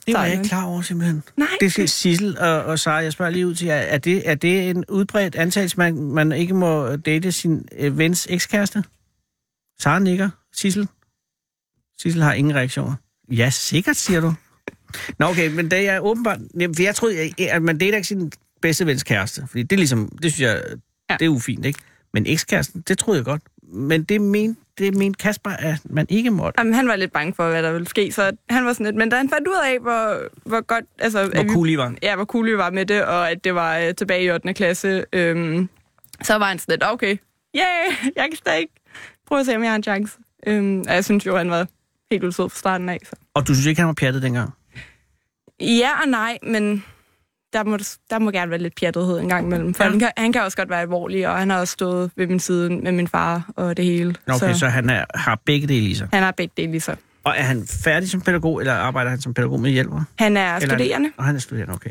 [0.07, 1.23] Det var jeg ikke klar over, simpelthen.
[1.37, 3.75] nej, Det skal Sissel og, og Sara, jeg spørger lige ud til jer.
[3.75, 8.27] Er det, er det en udbredt antagelse, man, man ikke må date sin øh, vens
[8.29, 8.83] ekskæreste?
[9.79, 10.29] Sara nikker.
[10.53, 10.87] Sissel?
[12.01, 12.95] Sissel har ingen reaktioner.
[13.31, 14.33] Ja, sikkert, siger du.
[15.19, 16.39] Nå, okay, men det er åbenbart...
[16.59, 18.31] Jamen, for jeg troede, at man dater ikke sin
[18.61, 19.47] bedste vens kæreste.
[19.47, 20.17] Fordi det er ligesom...
[20.21, 20.63] Det synes jeg...
[21.09, 21.17] Ja.
[21.19, 21.79] Det er ufint, ikke?
[22.13, 23.41] Men ekskæresten, det troede jeg godt.
[23.73, 26.59] Men det mente det mente Kasper, at man ikke måtte.
[26.59, 28.95] Jamen, han var lidt bange for, hvad der ville ske, så han var sådan lidt...
[28.95, 30.17] Men da han fandt ud af, hvor,
[30.49, 30.85] hvor godt...
[30.99, 31.93] Altså, Hvor vi- cool I var.
[32.03, 34.53] Ja, hvor cool vi var med det, og at det var øh, tilbage i 8.
[34.53, 35.69] klasse, øhm,
[36.23, 37.17] så var han sådan lidt, okay,
[37.57, 38.67] yeah, jeg kan stadig
[39.27, 40.17] prøve at se, om jeg har en chance.
[40.47, 41.67] Øhm, og jeg synes jo, han var
[42.11, 42.97] helt vildt sød fra starten af.
[43.03, 43.15] Så.
[43.33, 44.49] Og du synes ikke, han var pjattet dengang?
[45.61, 46.83] Ja og nej, men
[47.53, 47.77] der må,
[48.09, 49.73] der må gerne være lidt pjattethed en gang imellem.
[49.73, 49.89] For Ja.
[49.89, 52.39] han, kan, han kan også godt være alvorlig, og han har også stået ved min
[52.39, 54.15] side med min far og det hele.
[54.27, 56.07] Okay, så, så han er, har begge dele i sig.
[56.13, 56.97] han har begge dele i sig.
[57.23, 60.03] Og er han færdig som pædagog, eller arbejder han som pædagog med hjælper?
[60.19, 61.89] Han er Eller- studerende, Og han er studerende, okay.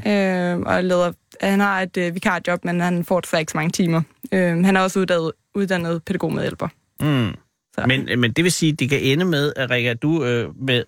[0.54, 3.70] øh, og leder, han har et øh, vikarjob, men han får desværre ikke så mange
[3.70, 4.02] timer.
[4.32, 6.68] Øh, han er også uddannet, uddannet pædagogmedhjælper.
[7.00, 7.34] Mm.
[7.74, 7.84] Så.
[7.86, 10.48] Men, men det vil sige, at det kan ende med, at Rikke, at du øh,
[10.66, 10.84] med,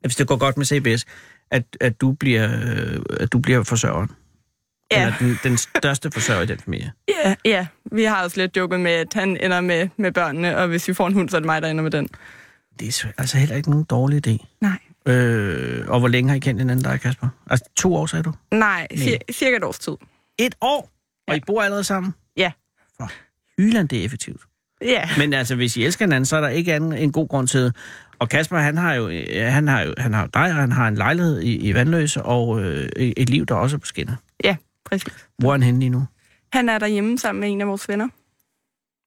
[0.00, 1.04] hvis det går godt med CBS,
[1.50, 4.10] at, at, du, bliver, øh, at du bliver forsørgeren.
[4.90, 5.00] Ja.
[5.06, 6.92] Eller den, den største forsørger i den familie.
[7.24, 10.68] Ja, ja, vi har også lidt joket med, at han ender med, med børnene, og
[10.68, 12.08] hvis vi får en hund, så er det mig, der ender med den.
[12.78, 14.58] Det er så- altså heller ikke nogen dårlig idé.
[14.60, 14.78] Nej.
[15.14, 17.28] Øh, og hvor længe har I kendt hinanden, dig, Kasper?
[17.50, 18.32] Altså to år, sagde du?
[18.50, 19.92] Nej, cir- cirka et års tid.
[20.38, 20.90] Et år?
[21.28, 22.14] Og I bor allerede sammen?
[22.36, 22.52] Ja.
[22.96, 23.10] For
[23.58, 24.40] Hyland, det er effektivt.
[24.82, 25.08] Ja.
[25.18, 27.72] Men altså, hvis I elsker hinanden, så er der ikke anden, en god grund til.
[28.18, 29.08] Og Kasper, han har jo,
[29.50, 32.60] han har jo han har dig, og han har en lejlighed i, i Vandløse, og
[32.60, 34.14] øh, et liv, der også er på skinner.
[34.44, 35.28] Ja, præcis.
[35.38, 36.06] Hvor er han henne lige nu?
[36.52, 38.08] Han er derhjemme sammen med en af vores venner,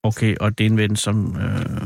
[0.03, 1.37] Okay, og det er en ven, som...
[1.41, 1.81] Øh,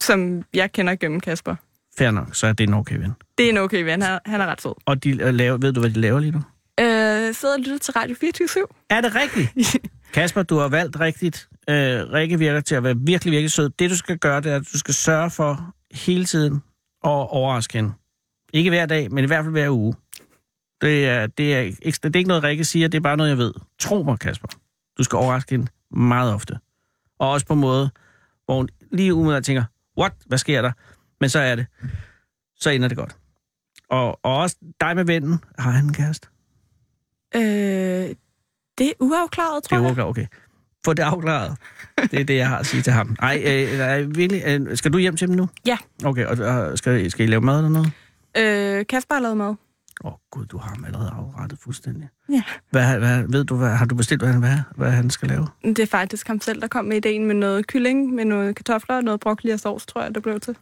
[0.00, 1.54] som jeg kender gennem Kasper.
[1.98, 3.12] fair nok, så er det en okay ven.
[3.38, 4.72] Det er en okay ven, han er, han er ret sød.
[4.86, 6.42] Og de laver, ved du, hvad de laver lige nu?
[6.80, 9.76] Øh, sidder og lytter til Radio 24 Er det rigtigt?
[10.14, 11.48] Kasper, du har valgt rigtigt.
[11.68, 13.70] Øh, Rikke virker til at være virkelig, virkelig sød.
[13.70, 16.54] Det, du skal gøre, det er, at du skal sørge for hele tiden
[17.04, 17.92] at overraske hende.
[18.52, 19.94] Ikke hver dag, men i hvert fald hver uge.
[20.80, 23.30] Det er, det er, ikke, det er ikke noget, Rikke siger, det er bare noget,
[23.30, 23.52] jeg ved.
[23.78, 24.48] Tro mig, Kasper.
[24.98, 26.58] Du skal overraske hende meget ofte.
[27.18, 27.90] Og også på en måde,
[28.44, 29.64] hvor hun lige umiddelbart tænker,
[29.98, 30.72] what, hvad sker der?
[31.20, 31.66] Men så er det.
[32.56, 33.16] Så ender det godt.
[33.90, 35.38] Og, og også dig med vennen.
[35.58, 36.28] Har han en kæreste?
[37.36, 38.14] Øh,
[38.78, 39.98] det er uafklaret, tror Det er jeg.
[39.98, 40.26] okay, okay.
[40.84, 41.56] Få det afklaret.
[42.10, 43.16] Det er det, jeg har at sige til ham.
[43.22, 45.48] Ej, øh, nej, virkelig, øh, skal du hjem til dem nu?
[45.66, 45.76] Ja.
[46.04, 46.38] Okay, og
[46.70, 47.92] øh, skal, skal I lave mad eller noget?
[48.36, 49.54] Øh, Kasper har lavet mad.
[50.04, 52.08] Åh, oh, gud, du har ham allerede afrettet fuldstændig.
[52.32, 52.42] Ja.
[52.70, 55.46] Hvad, hvad, ved du, hvad, har du bestilt, hvad han, hvad, hvad han skal lave?
[55.64, 58.96] Det er faktisk ham selv, der kom med ideen med noget kylling, med noget kartofler
[58.96, 60.56] og noget broccoli og sovs, tror jeg, det blev til.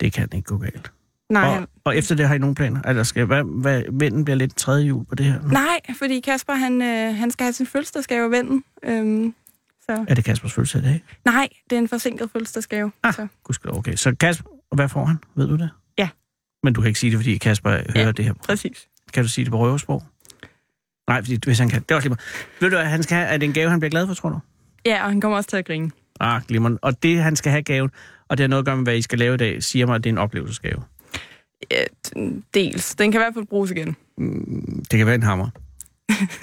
[0.00, 0.92] Det kan ikke gå galt.
[1.30, 2.82] Nej, Og, han, og efter det har I nogle planer?
[2.82, 5.42] Eller skal, hvad, hvad, vennen bliver lidt tredje jul på det her?
[5.42, 5.48] nu?
[5.48, 8.64] nej fordi Kasper, han, øh, han skal have sin fødselsdagsgave vennen.
[8.84, 9.34] Øhm,
[9.82, 10.04] så.
[10.08, 11.04] Er det Kaspers fødselsdag i dag?
[11.24, 12.92] Nej, det er en forsinket fødselsdagsgave.
[13.02, 13.14] Ah.
[13.14, 13.26] Så.
[13.44, 13.94] Gudskelov, okay.
[13.94, 15.16] Så Kasper, og hvad får han?
[15.34, 15.70] Ved du det?
[15.98, 16.08] Ja.
[16.62, 18.34] Men du kan ikke sige det, fordi Kasper hører det her.
[18.46, 18.88] Præcis.
[19.12, 20.02] Kan du sige det på røversprog?
[21.08, 21.82] Nej, fordi hvis han kan.
[21.88, 22.20] Det var lige meget.
[22.60, 23.28] Ved du, hvad han skal have?
[23.28, 24.38] Er det en gave, han bliver glad for, tror du?
[24.86, 25.90] Ja, og han kommer også til at grine.
[26.20, 26.78] Ah, glimrende.
[26.82, 27.90] Og det, han skal have gaven,
[28.28, 29.94] og det har noget at gøre med, hvad I skal lave i dag, siger mig,
[29.94, 30.82] at det er en oplevelsesgave.
[31.70, 31.84] Ja,
[32.54, 32.94] dels.
[32.94, 33.96] Den kan i hvert fald bruges igen.
[34.90, 35.48] Det kan være en hammer.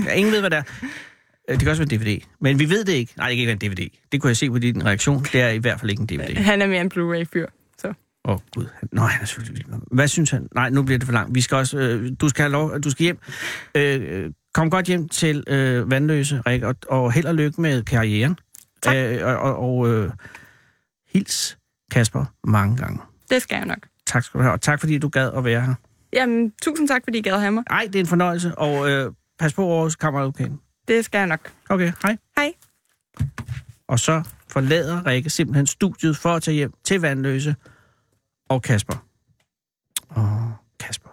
[0.05, 0.63] Ja, ingen ved, hvad det er.
[1.49, 2.21] Øh, Det kan også være en DVD.
[2.41, 3.13] Men vi ved det ikke.
[3.17, 3.89] Nej, det kan ikke være en DVD.
[4.11, 5.23] Det kunne jeg se på din reaktion.
[5.23, 6.35] Det er i hvert fald ikke en DVD.
[6.35, 7.45] Han er mere en Blu-ray-fyr.
[8.25, 8.65] Åh, oh, gud.
[8.91, 9.65] Nå, han er selvfølgelig.
[9.91, 10.47] Hvad synes han?
[10.55, 11.35] Nej, nu bliver det for langt.
[11.35, 11.77] Vi skal også...
[11.77, 12.79] Øh, du skal have lov...
[12.79, 13.17] Du skal hjem.
[13.75, 18.37] Øh, kom godt hjem til øh, Vandløse, Rik, og, og held og lykke med karrieren.
[18.81, 18.95] Tak.
[18.95, 20.11] Øh, og og, og øh,
[21.13, 21.57] hils
[21.91, 22.99] Kasper mange gange.
[23.29, 23.87] Det skal jeg nok.
[24.11, 25.73] Tak skal du have, og tak fordi du gad at være her.
[26.13, 27.63] Jamen, tusind tak, fordi I gad have mig.
[27.69, 30.51] Ej, det er en fornøjelse, og øh, pas på vores kammeradvokat.
[30.87, 31.51] Det skal jeg nok.
[31.69, 32.17] Okay, hej.
[32.37, 32.53] Hej.
[33.87, 37.55] Og så forlader Rikke simpelthen studiet for at tage hjem til Vandløse
[38.49, 39.05] og Kasper.
[40.09, 41.09] Og Kasper.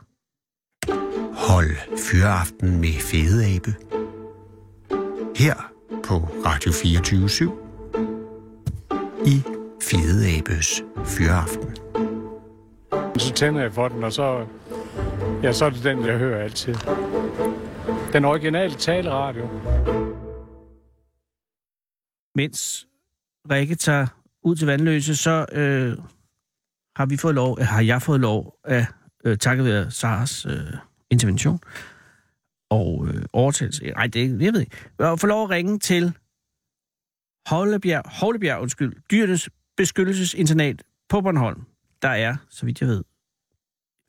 [1.53, 3.75] Hold Fyraften med Fede Abe.
[5.37, 5.73] Her
[6.05, 7.29] på Radio 24
[9.27, 9.43] i
[9.83, 11.88] Fede Abes Fyraften.
[13.19, 14.47] Så tænder jeg for den, og så,
[15.43, 16.75] ja, så er det den, jeg hører altid.
[18.13, 19.49] Den originale taleradio.
[22.35, 22.89] Mens
[23.51, 24.07] Rikke tager
[24.43, 25.99] ud til Vandløse, så øh,
[26.97, 28.87] har vi fået lov, øh, har jeg fået lov af,
[29.25, 30.75] øh, takket være Saras øh,
[31.11, 31.61] intervention
[32.71, 33.85] og øh, overtagelse.
[33.85, 34.77] Nej, det er jeg ved ikke.
[34.99, 36.13] Jeg få lov at ringe til
[37.49, 41.65] Hollebjerg, Hollebjerg, undskyld, dyrenes beskyttelsesinternat på Bornholm.
[42.03, 43.05] Der er, så vidt jeg ved,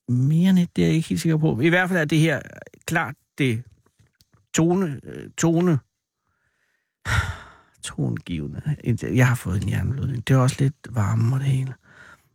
[0.10, 1.60] mere net, det er jeg ikke helt sikker på.
[1.60, 2.42] I hvert fald er det her
[2.86, 3.64] klart det
[4.54, 5.80] tone, øh, tone,
[7.84, 8.76] tongivende.
[9.02, 10.28] Jeg har fået en hjerneblødning.
[10.28, 11.74] Det er også lidt varme og det hele.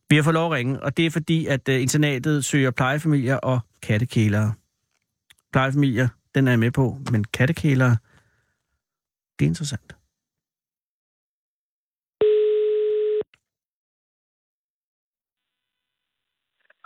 [0.08, 3.36] Vi har fået lov at ringe, og det er fordi, at øh, internatet søger plejefamilier
[3.36, 4.54] og kattekælere.
[5.52, 7.96] Plejefamilier, den er jeg med på, men kattekælere,
[9.38, 9.96] det er interessant.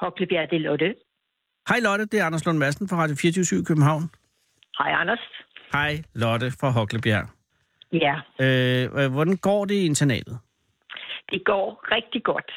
[0.01, 0.95] Hoklebjerg, det er Lotte.
[1.69, 4.03] Hej Lotte, det er Anders Lund Madsen fra Radio 24 i København.
[4.79, 5.21] Hej, Anders.
[5.73, 7.27] Hej Lotte fra Hoklebjerg.
[7.93, 10.39] Ja, Øh, hvordan går det i internatet?
[11.33, 12.51] det går rigtig godt.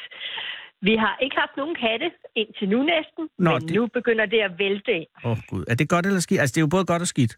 [0.80, 4.40] Vi har ikke haft nogen katte indtil nu næsten, Nå, men det- nu begynder det
[4.48, 5.06] at vælte.
[5.24, 6.40] Åh oh, gud, er det godt eller skidt?
[6.40, 7.34] Altså det er jo både godt og skidt.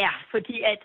[0.00, 0.80] Ja, fordi at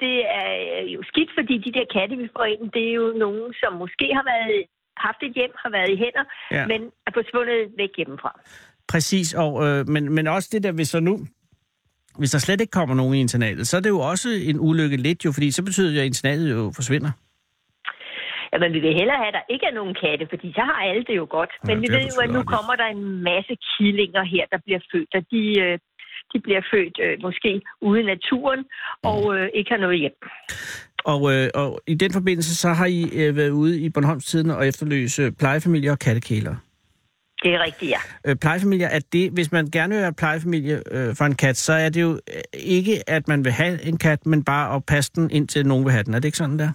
[0.00, 3.54] det er jo skidt, fordi de der katte, vi får ind, det er jo nogen,
[3.60, 4.64] som måske har været
[5.06, 6.56] haft et hjem, har været i hænder, Ja.
[6.56, 6.66] ja.
[6.66, 8.40] men er forsvundet væk hjemmefra.
[8.92, 11.14] Præcis, og, øh, men, men også det der, hvis så nu,
[12.18, 14.96] hvis der slet ikke kommer nogen i internatet, så er det jo også en ulykke
[14.96, 17.10] lidt jo, fordi så betyder det, at internatet jo forsvinder.
[18.52, 21.04] Jamen, vi vil hellere have, at der ikke er nogen katte, fordi så har alle
[21.08, 21.50] det jo godt.
[21.54, 24.80] Ja, Men vi ved jo, at nu kommer der en masse killinger her, der bliver
[24.92, 25.78] født, og de, øh,
[26.32, 28.60] de bliver født øh, måske ude i naturen
[29.10, 30.16] og øh, ikke har noget hjem.
[31.12, 34.68] Og, øh, og i den forbindelse, så har I øh, været ude i Bornholmstiden og
[34.68, 36.56] efterløse plejefamilier og kattekæler.
[37.42, 38.30] Det er rigtigt, ja.
[38.30, 41.72] Øh, plejefamilier, er det, hvis man gerne vil være plejefamilie øh, for en kat, så
[41.72, 45.12] er det jo øh, ikke, at man vil have en kat, men bare at passe
[45.14, 46.14] den, indtil nogen vil have den.
[46.14, 46.72] Er det ikke sådan der?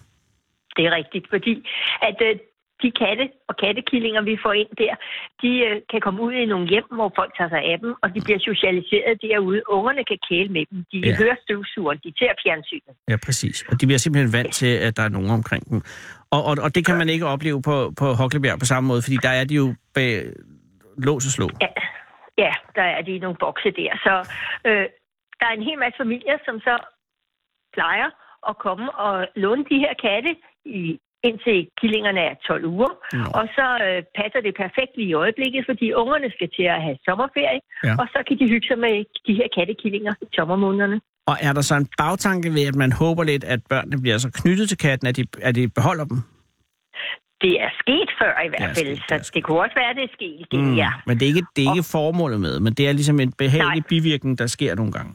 [0.76, 1.68] Det er rigtigt, fordi
[2.02, 2.36] at øh,
[2.84, 4.94] de katte og kattekillinger, vi får ind der,
[5.44, 8.08] de øh, kan komme ud i nogle hjem, hvor folk tager sig af dem, og
[8.16, 9.62] de bliver socialiseret derude.
[9.78, 10.78] Ungerne kan kæle med dem.
[10.92, 11.16] De Ja.
[11.22, 12.94] hører støvsugeren, de ser fjernsynet.
[13.12, 13.58] Ja, præcis.
[13.70, 15.82] Og de bliver simpelthen vant til, at der er nogen omkring dem.
[16.36, 19.18] Og, og, og det kan man ikke opleve på, på Hoklebjerg på samme måde, fordi
[19.28, 20.12] der er de jo bag
[21.08, 21.48] lås og slå.
[21.62, 21.72] Ja,
[22.38, 23.92] ja der er de i nogle bokse der.
[24.06, 24.14] Så
[24.68, 24.86] øh,
[25.40, 26.76] der er en hel masse familier, som så
[27.74, 28.10] plejer
[28.50, 30.32] at komme og låne de her katte
[30.66, 32.92] i indtil killingerne er 12 uger.
[33.14, 33.26] Nå.
[33.40, 36.98] Og så øh, passer det perfekt lige i øjeblikket, fordi ungerne skal til at have
[37.08, 37.94] sommerferie, Ja.
[38.02, 38.94] og så kan de hygge sig med
[39.28, 40.98] de her kattekillinger i sommermånederne.
[41.32, 44.30] Og er der så en bagtanke ved, at man håber lidt, at børnene bliver så
[44.40, 46.18] knyttet til katten, at de, at de beholder dem?
[47.44, 49.76] Det er sket før i Det er hvert fald, sket, det så det kunne også
[49.82, 50.76] være, at det er sket igen, mm.
[50.76, 50.90] ja.
[51.08, 53.84] Men det er ikke, det er ikke formålet med, men det er ligesom en behagelig
[53.84, 53.90] Nej.
[53.90, 55.14] bivirkning, der sker nogle gange.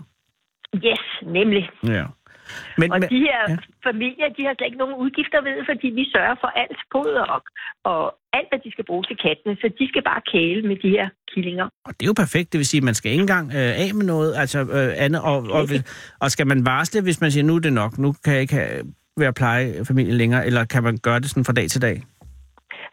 [0.84, 1.70] Yes, nemlig.
[1.86, 2.04] Ja.
[2.80, 3.56] Men, Og men, de her ja.
[3.88, 7.40] familier, de har slet ikke nogen udgifter ved, fordi vi sørger for alt foder og,
[7.92, 8.02] og
[8.38, 9.52] alt, hvad de skal bruge til kattene.
[9.62, 11.66] Så de skal bare kæle med de her killinger.
[11.86, 13.90] Og det er jo perfekt, det vil sige, at man skal ikke engang øh, af
[13.98, 15.64] med noget, altså øh, andet, og, og,
[16.22, 18.54] og skal man varsle, hvis man siger, nu er det nok, nu kan jeg ikke
[18.54, 18.76] have,
[19.22, 21.96] være plejefamilie længere, eller kan man gøre det sådan fra dag til dag?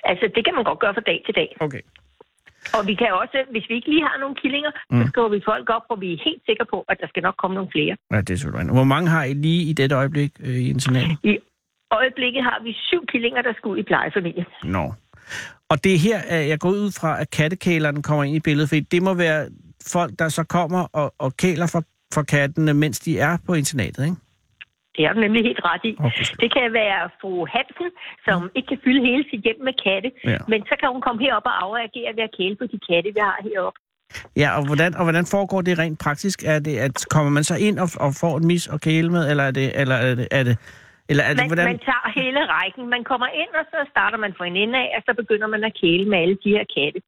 [0.09, 1.49] Altså, det kan man godt gøre fra dag til dag.
[1.59, 1.81] Okay.
[2.77, 5.01] Og vi kan også, hvis vi ikke lige har nogle killinger, mm.
[5.01, 7.35] så skriver vi folk op, hvor vi er helt sikre på, at der skal nok
[7.41, 7.95] komme nogle flere.
[8.13, 8.73] Ja, det er selvfølgelig.
[8.73, 11.17] Hvor mange har I lige i dette øjeblik øh, i internatet?
[11.23, 11.33] I
[11.99, 14.45] øjeblikket har vi syv killinger, der skal ud i plejefamilie.
[14.63, 14.93] Nå.
[15.71, 16.19] Og det er her,
[16.51, 19.49] jeg går ud fra, at kattekælerne kommer ind i billedet, fordi det må være
[19.87, 21.83] folk, der så kommer og, og kæler for,
[22.13, 24.15] for kattene, mens de er på internatet, ikke?
[24.95, 25.91] Det er du nemlig helt ret i.
[26.07, 26.25] Okay.
[26.41, 27.89] Det kan være fru Hansen,
[28.25, 30.37] som ikke kan fylde hele sit hjem med katte, Ja.
[30.51, 33.21] men så kan hun komme herop og afreagere ved at kæle på de katte, vi
[33.29, 33.79] har heroppe.
[34.41, 36.43] Ja, og hvordan, og hvordan foregår det rent praktisk?
[36.45, 39.29] Er det, at kommer man så ind og, og får en mis og kæle med,
[39.29, 40.57] eller er det, eller er det, er det,
[41.09, 41.69] eller er det Man, hvordan?
[41.71, 42.83] man tager hele rækken.
[42.95, 45.63] Man kommer ind, og så starter man fra en ende af, og så begynder man
[45.63, 46.99] at kæle med alle de her katte.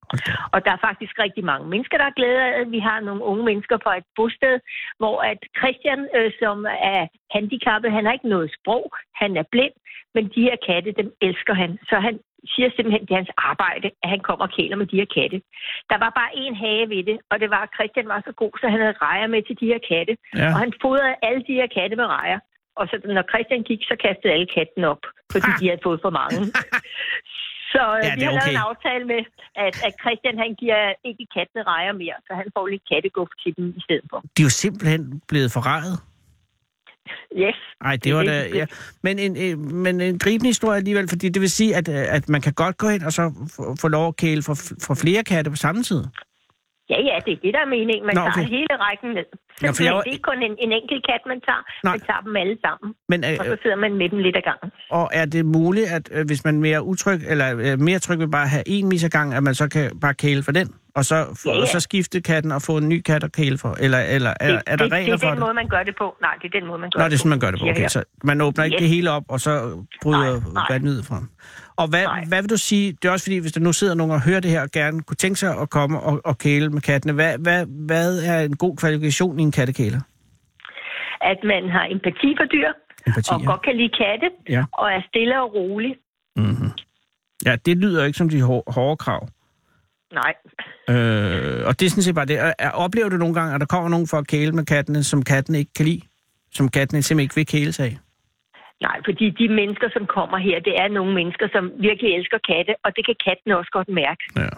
[0.54, 2.72] Og der er faktisk rigtig mange mennesker, der er glæde af.
[2.76, 4.56] Vi har nogle unge mennesker på et bosted,
[5.02, 6.58] hvor at Christian, øh, som
[6.94, 7.02] er
[7.36, 8.86] handicappet, han har ikke noget sprog,
[9.22, 9.76] han er blind,
[10.16, 11.72] men de her katte, dem elsker han.
[11.90, 12.16] Så han
[12.54, 15.38] siger simpelthen, det er hans arbejde, at han kommer og kæler med de her katte.
[15.92, 18.54] Der var bare en hage ved det, og det var, at Christian var så god,
[18.62, 20.14] så han havde rejer med til de her katte.
[20.36, 20.48] Ja.
[20.54, 22.40] Og han fodrede alle de her katte med rejer.
[22.80, 25.02] Og så når Christian gik, så kastede alle katten op,
[25.34, 26.38] fordi de havde fået for mange.
[27.74, 28.52] Så Ja, ja, vi har lavet okay.
[28.58, 29.22] en aftale med,
[29.66, 33.52] at, at Christian han giver ikke kattene rejer mere, så han får lidt katteguff til
[33.58, 34.18] dem i stedet for.
[34.38, 35.96] De er jo simpelthen blevet forrejet.
[37.44, 37.56] Yes.
[37.84, 38.58] Nej, det var Det- da...
[38.60, 38.66] Ja.
[39.04, 42.30] Men, en, en, men en gribende historie alligevel, fordi det vil sige, at, øh, at
[42.30, 43.24] man kan godt gå ind og så
[43.56, 44.56] få, få lov at kæle for,
[44.88, 46.04] for flere katte på samme tid.
[46.92, 48.06] Ja, ja, det er det, der er meningen.
[48.10, 48.36] Man Nå, Nå, okay.
[48.40, 49.28] tager hele rækken ned.
[49.64, 51.62] Ja, for jeg Det er ikke kun en, en enkelt kat, man tager.
[51.84, 51.94] Nej.
[51.96, 52.88] Man tager dem alle sammen.
[53.12, 54.70] Men, øh, Og så sidder man med dem lidt ad gangen.
[55.00, 58.20] og er det muligt, at øh, hvis man er mere utryg, eller øh, mere tryg
[58.20, 60.68] ved bare have en mis ad gang, at man så kan bare kæle for den?
[60.96, 61.62] Og så, for, Ja, ja.
[61.62, 63.72] og så skifte katten og få en ny kat at kæle for?
[63.80, 65.46] Eller, eller er, Det, er der det, regler det er for den det?
[65.46, 66.16] måde, man gør det på.
[66.22, 67.60] Nej, det er den måde, man gør Nå, det det er sådan, man gør det
[67.60, 67.66] på.
[67.70, 68.82] Okay, så man åbner ikke Yes.
[68.82, 69.52] det hele op, og så
[70.02, 70.32] bryder
[70.72, 71.24] vandet frem.
[71.78, 72.24] Og hvad, Nej.
[72.28, 74.40] hvad vil du sige, det er også fordi, hvis der nu sidder nogen og hører
[74.40, 77.38] det her, og gerne kunne tænke sig at komme og, og kæle med kattene, hvad,
[77.38, 80.02] hvad, hvad er en god kvalifikation i en kattekæler?
[81.22, 82.70] At man har empati for dyr,
[83.08, 83.46] Empati, og ja.
[83.46, 84.64] godt kan lide katte, Ja.
[84.74, 85.96] og er stille og rolig.
[86.36, 86.72] Mm-hmm.
[87.46, 89.28] Ja, det lyder ikke som de hår, hårde krav.
[90.14, 90.34] Nej.
[90.90, 92.40] Øh, og det er sådan set bare det.
[92.40, 95.04] Er, er, oplever du nogle gange, at der kommer nogen for at kæle med kattene,
[95.04, 96.02] som katten ikke kan lide?
[96.52, 97.98] Som katten simpelthen ikke vil kæles af?
[98.82, 102.74] Nej, fordi de mennesker, som kommer her, det er nogle mennesker, som virkelig elsker katte,
[102.86, 104.24] og det kan katten også godt mærke.
[104.38, 104.50] Ja.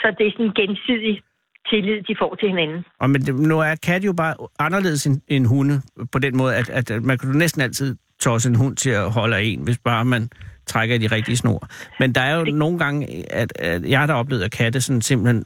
[0.00, 1.22] Så det er sådan en gensidig
[1.70, 2.84] tillid, de får til hinanden.
[3.00, 3.20] Og men
[3.50, 7.18] nu er kat jo bare anderledes end, end hunde, på den måde, at, at, man
[7.18, 10.28] kan jo næsten altid tosse en hund til at holde en, hvis bare man
[10.66, 11.68] trækker de rigtige snor.
[12.00, 12.54] Men der er jo det...
[12.54, 15.44] nogle gange, at, at jeg har da oplevet, at katte sådan simpelthen,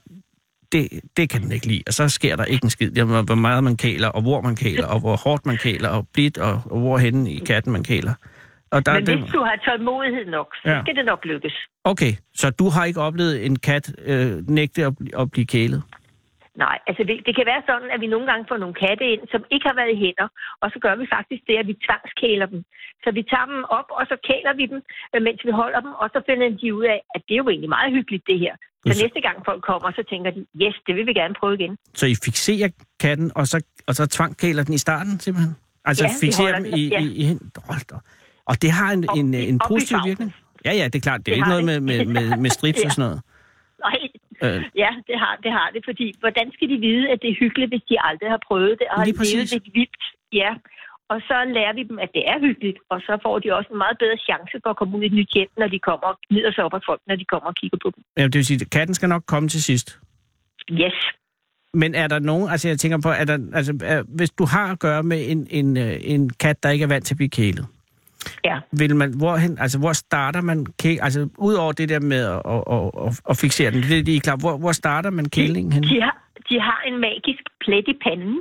[0.73, 2.91] det, det kan den ikke lide, og så sker der ikke en skid.
[2.91, 5.89] Det er, hvor meget man kæler, og hvor man kæler, og hvor hårdt man kæler,
[5.89, 8.15] og blidt, og, og hvor henne i katten man kæler.
[8.71, 10.81] Og der, Men det, hvis du har tålmodighed nok, så Ja.
[10.83, 11.53] skal det nok lykkes.
[11.85, 15.83] Okay, så du har ikke oplevet en kat øh, nægte at, at blive kælet?
[16.65, 19.23] Nej, altså det, det kan være sådan, at vi nogle gange får nogle katte ind,
[19.33, 20.29] som ikke har været i hænder,
[20.63, 22.61] og så gør vi faktisk det, at vi tvangskæler dem.
[23.05, 24.81] Så vi tager dem op, og så kæler vi dem,
[25.15, 27.49] øh, mens vi holder dem, og så finder de ud af, at det er jo
[27.53, 28.55] egentlig meget hyggeligt, det her.
[28.87, 29.03] Så Yes.
[29.05, 31.73] næste gang folk kommer, så tænker de, yes, det vil vi gerne prøve igen.
[32.01, 32.69] Så I fixerer
[33.05, 33.57] katten, og så,
[33.89, 35.55] og så tvangkæler den i starten, simpelthen?
[35.91, 37.01] Altså Ja, fixerer dem i, ja.
[37.03, 37.97] i, i hen- Hold da.
[38.51, 40.31] Og det har en, Op en, i- en i positiv virkning?
[40.65, 41.21] Ja, ja, det er klart.
[41.27, 42.91] Det er Det ikke noget med, med, med, med strips og Ja.
[42.91, 43.21] sådan noget.
[43.87, 43.97] Nej,
[44.45, 44.63] Øh.
[44.83, 47.71] ja, det har, det har det, fordi hvordan skal de vide, at det er hyggeligt,
[47.73, 50.05] hvis de aldrig har prøvet det og har levet lidt vildt?
[50.33, 50.51] Ja,
[51.13, 53.81] og så lærer vi dem, at det er hyggeligt, og så får de også en
[53.85, 56.19] meget bedre chance for at komme ud i et nyt hjem, når de kommer og
[56.29, 58.01] gnider sig op af folk, når de kommer og kigger på dem.
[58.19, 59.89] Ja, det vil sige, at katten skal nok komme til sidst.
[60.73, 60.99] Yes.
[61.75, 64.73] Men er der nogen, altså jeg tænker på, er der, altså, er, hvis du har
[64.73, 67.31] at gøre med en, en, øh, en kat, der ikke er vant til at blive
[67.31, 67.67] kælet,
[68.45, 68.59] Ja.
[68.73, 73.07] vil man, hvorhen, altså hvor starter man kæ, altså udover det der med at, at,
[73.07, 75.83] at, at, fixere den, det er lige klart, hvor, hvor starter man kælingen hen?
[75.83, 76.17] De har,
[76.51, 78.41] de har en magisk plet i panden,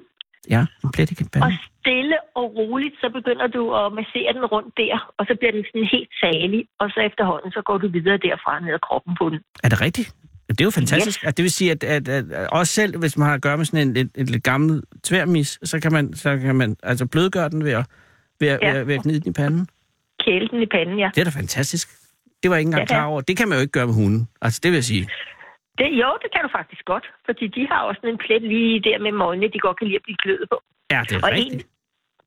[0.49, 1.53] Ja, en plet i og panden.
[1.79, 5.63] stille og roligt, så begynder du at massere den rundt der, og så bliver den
[5.71, 9.29] sådan helt salig, og så efterhånden, så går du videre derfra ned ad kroppen på
[9.29, 9.39] den.
[9.63, 10.13] Er det rigtigt?
[10.49, 11.23] Det er jo fantastisk.
[11.25, 11.33] Yes.
[11.35, 13.65] Det vil sige, at, at, at, at også selv, hvis man har at gøre med
[13.65, 17.49] sådan en, en, en lidt gammel tværmis, så kan man, så kan man altså blødgøre
[17.49, 17.85] den ved at,
[18.39, 18.73] ved, at, Ja.
[18.73, 19.67] ved, ved at gnide den i panden.
[20.27, 21.09] Kæle den i panden, ja.
[21.15, 21.85] Det er da fantastisk.
[22.41, 23.21] Det var jeg ikke engang Ja, klar over.
[23.29, 24.21] Det kan man jo ikke gøre med hunden.
[24.45, 25.03] Altså, det vil jeg sige.
[25.79, 28.97] Det, jo, det kan du faktisk godt, fordi de har også en plet lige der
[29.05, 30.57] med øjnene, de godt kan lide at blive kløet på.
[30.93, 31.67] Ja, det er Og rigtigt.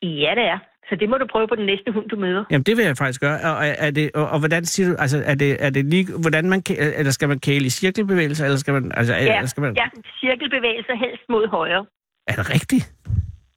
[0.03, 0.59] en, ja, det er.
[0.89, 2.45] Så det må du prøve på den næste hund, du møder.
[2.51, 3.39] Jamen, det vil jeg faktisk gøre.
[3.57, 6.45] Og, er, det, og, og hvordan siger du, altså, er det, er det lige, hvordan
[6.53, 6.63] man,
[7.01, 9.87] eller skal man kæle i cirkelbevægelser, eller skal man, altså, Ja, eller skal man, ja
[10.21, 11.87] cirkelbevægelser helst mod højre.
[12.27, 12.93] er det rigtigt?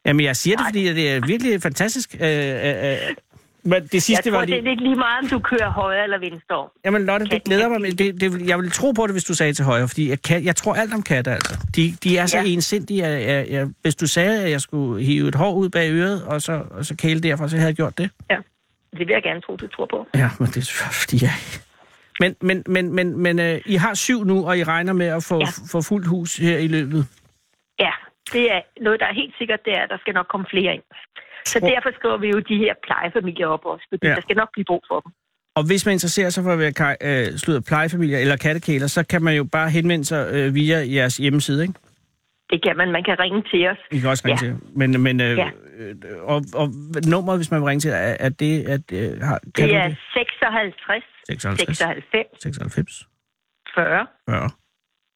[0.05, 2.15] Jamen, jeg siger det, fordi det er virkelig fantastisk.
[2.21, 2.27] Øh,
[2.67, 2.97] øh, øh.
[3.65, 4.69] Men det Jeg sidste tror, var det er lige...
[4.69, 6.69] lidt lige meget, om du kører højre eller venstre om.
[6.85, 7.99] Jamen, Lotte, det Katten glæder kan mig.
[7.99, 10.45] Det, det, jeg vil tro på det, hvis du sagde til højre, fordi jeg, kan,
[10.45, 11.67] jeg tror alt om katte, altså.
[11.75, 12.43] De, de er så ja.
[12.43, 13.07] Ensindige.
[13.07, 16.23] Jeg, jeg, jeg, hvis du sagde, at jeg skulle hive et hår ud bag øret,
[16.23, 18.09] og så, og så kæle derfra, så havde jeg gjort det.
[18.29, 18.37] Ja,
[18.91, 20.07] det vil jeg gerne tro, du tror på.
[20.15, 21.31] Ja, men det er fordi jeg...
[22.19, 25.23] Men, men, men, men, men øh, I har syv nu, og I regner med at
[25.23, 25.37] få.
[25.39, 25.45] Ja.
[25.71, 27.07] få fuldt hus her i løbet.
[27.79, 27.91] Ja,
[28.33, 30.73] det er noget, der er helt sikkert, det er, at der skal nok komme flere
[30.73, 30.83] ind.
[31.45, 34.15] Så Tror- derfor skriver vi jo de her plejefamilier op også, fordi Ja.
[34.15, 35.11] der skal nok blive brug for dem.
[35.55, 39.03] Og hvis man interesserer sig for at være kaj- øh, slået plejefamilier eller kattekæler, så
[39.11, 41.73] kan man jo bare henvende sig øh, via jeres hjemmeside, ikke?
[42.49, 42.91] Det kan man.
[42.91, 43.77] Man kan ringe til os.
[43.91, 44.51] I kan også ringe Ja.
[44.51, 44.59] til.
[44.75, 45.49] Men, men øh, Ja.
[45.77, 46.67] øh, og, og
[47.07, 48.63] nummeret, hvis man vil ringe til, er, er det...
[48.75, 53.07] At, øh, har, kan Det er 56, 56, 96, 96,
[53.75, 54.49] 40, 40.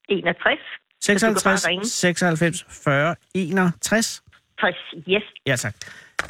[0.10, 0.60] 61,
[1.02, 1.86] 56, ringe.
[1.86, 4.24] 96, 40, 61.
[4.60, 4.76] 60.
[5.10, 5.24] Yes.
[5.48, 5.76] Ja, tak.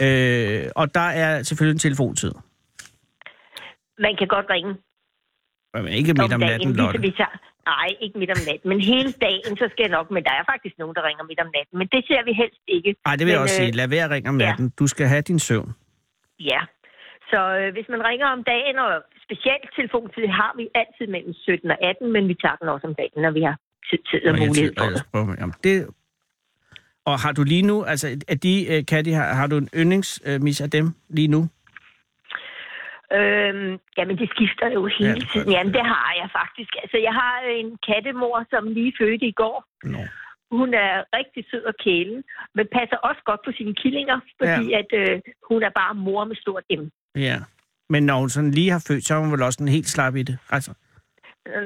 [0.06, 2.34] Øh, og der er selvfølgelig en telefontid.
[4.06, 4.72] Man kan godt ringe
[5.74, 7.02] Men ikke midt om natten, lige så Lotte.
[7.08, 7.36] vi tager,
[7.74, 10.44] nej, ikke midt om natten, men hele dagen, så skal jeg nok, men der er
[10.52, 12.90] faktisk nogen, der ringer midt om natten, men det ser vi helst ikke.
[13.08, 13.78] Nej, det vil jeg men, også øh, sige.
[13.80, 14.46] Lad være at ringe om ja.
[14.46, 14.66] natten.
[14.80, 15.72] Du skal have din søvn.
[16.52, 16.62] Ja,
[17.32, 18.92] så øh, hvis man ringer om dagen, og
[19.26, 22.96] specielt telefontid har vi altid mellem 17 og 18, men vi tager den også om
[23.02, 23.56] dagen, når vi har
[23.90, 25.02] tid, tid og jeg mulighed for det.
[25.14, 25.78] jeg Jamen, det.
[27.10, 30.62] Og har du lige nu, altså af de øh, katte, har, har du en yndlingsmis
[30.62, 31.42] af dem lige nu?
[33.18, 35.48] Øhm, jamen, det skifter jo hele Ja, det tiden.
[35.48, 35.54] det.
[35.54, 36.72] Jamen, det har jeg faktisk.
[36.84, 39.58] Altså, jeg har en kattemor, som lige fødte i går.
[39.84, 40.02] Nå.
[40.58, 42.24] Hun er rigtig sød og kælen,
[42.56, 44.80] men passer også godt på sine killinger, fordi ja.
[44.82, 46.84] at øh, hun er bare mor med stort M.
[47.28, 47.38] Ja.
[47.90, 50.16] Men når hun sådan lige har født, så er hun vel også en helt slap
[50.16, 50.38] i det.
[50.50, 50.72] Altså,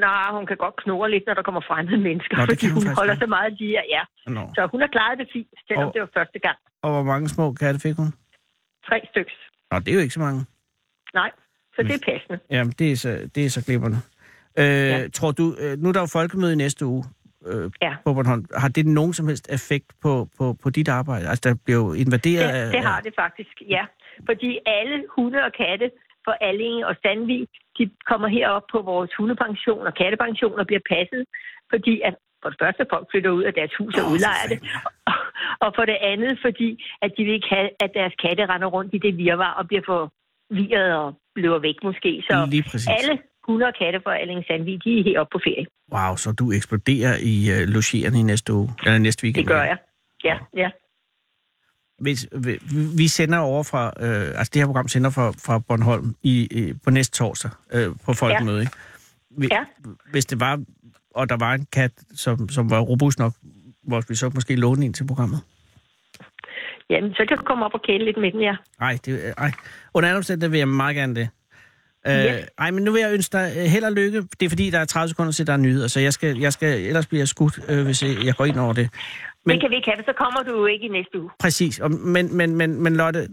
[0.08, 2.96] Nej, hun kan godt knurre lidt, når der kommer fremmede mennesker, Nå, fordi hun hun
[3.00, 4.04] holder så meget lige af ja.
[4.38, 4.42] nå.
[4.56, 6.58] Så hun har klaret det fint, selvom Og- det var første gang.
[6.84, 8.10] Og hvor mange små katte fik hun?
[8.88, 9.32] Tre stykker.
[9.72, 10.40] Nå, det er jo ikke så mange.
[11.14, 11.32] Nej,
[11.76, 12.40] så det er passende.
[12.50, 13.98] Jamen, det er så, det er så glimrende.
[14.60, 15.08] Øh, ja.
[15.14, 17.04] Tror du, øh, nu er der jo folkemøde i næste uge
[17.48, 17.94] øh, Ja.
[18.06, 18.46] på Bornholm.
[18.58, 21.28] Har det nogen som helst effekt på, på, på dit arbejde?
[21.30, 22.64] Altså, der bliver jo invaderet af...
[22.66, 23.84] Det, det har det faktisk, ja.
[24.30, 25.92] Fordi alle hunde og katte
[26.26, 27.48] for Allinge og Sandvig,
[27.82, 31.24] de kommer herop på vores hundepension og kattepension og bliver passet,
[31.74, 35.14] fordi at for det første folk flytter ud af deres hus og udlejer det, og,
[35.66, 36.70] og for det andet, fordi
[37.02, 39.84] at de vil ikke have, at deres katte render rundt i det virvar og bliver
[39.92, 42.12] forvirret og løber væk måske.
[42.28, 42.34] Så
[43.00, 43.16] alle
[43.48, 45.66] hunde og katte fra Allinge Sandvig, de er heroppe på ferie.
[45.96, 49.46] Wow, så du eksploderer i øh, logierne i næste uge, eller næste weekend.
[49.46, 49.78] Det gør jeg.
[50.24, 50.70] Ja, ja.
[52.02, 52.28] Hvis,
[52.98, 56.74] vi, sender over fra, øh, altså det her program sender fra, fra Bornholm i, i,
[56.74, 58.72] på næste torsdag øh, på folkemøde, ikke?
[59.38, 59.64] Vi, Ja.
[60.12, 60.60] Hvis det var,
[61.16, 63.34] og der var en kat, som, som var robust nok,
[63.84, 65.42] hvor vi så måske låne en til programmet.
[66.90, 68.56] Jamen, så kan du komme op og kæle lidt med den, ja.
[68.80, 69.52] Nej, det, øh, ej.
[69.94, 71.30] under andre omstændigheder vil jeg meget gerne det.
[72.08, 72.46] Øh, Yes.
[72.58, 74.22] Ej, men nu vil jeg ønske dig øh, held og lykke.
[74.40, 76.54] Det er fordi, der er 30 sekunder til, der er nyheder, så jeg skal, jeg
[76.54, 78.90] skal, ellers bliver jeg skudt, øh, hvis jeg, jeg går ind over det.
[79.46, 79.54] Men...
[79.54, 81.30] Det kan vi ikke have, så kommer du jo ikke i næste uge.
[81.40, 81.80] Præcis.
[81.80, 83.28] Og, men, men, men, men Lotte,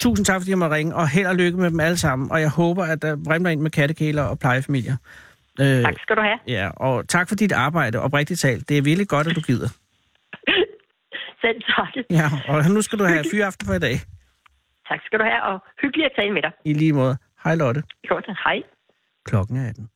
[0.00, 2.30] tusind tak, fordi jeg måtte ringe, og held og lykke med dem alle sammen.
[2.32, 4.96] Og jeg håber, at der vrimler ind med kattekæler og plejefamilier.
[5.60, 6.38] Øh, Tak skal du have.
[6.48, 8.68] Ja, og tak for dit arbejde, oprigtigt talt.
[8.68, 9.68] Det er virkelig godt, at du gider.
[11.42, 12.04] Selv tak.
[12.10, 13.96] Ja, og nu skal du have fyraften for i dag.
[14.88, 16.52] Tak skal du have, og hyggeligt at tale med dig.
[16.64, 17.16] I lige måde.
[17.44, 17.82] Hej Lotte.
[18.08, 18.62] Godt, hej.
[19.24, 19.88] Klokken er 18.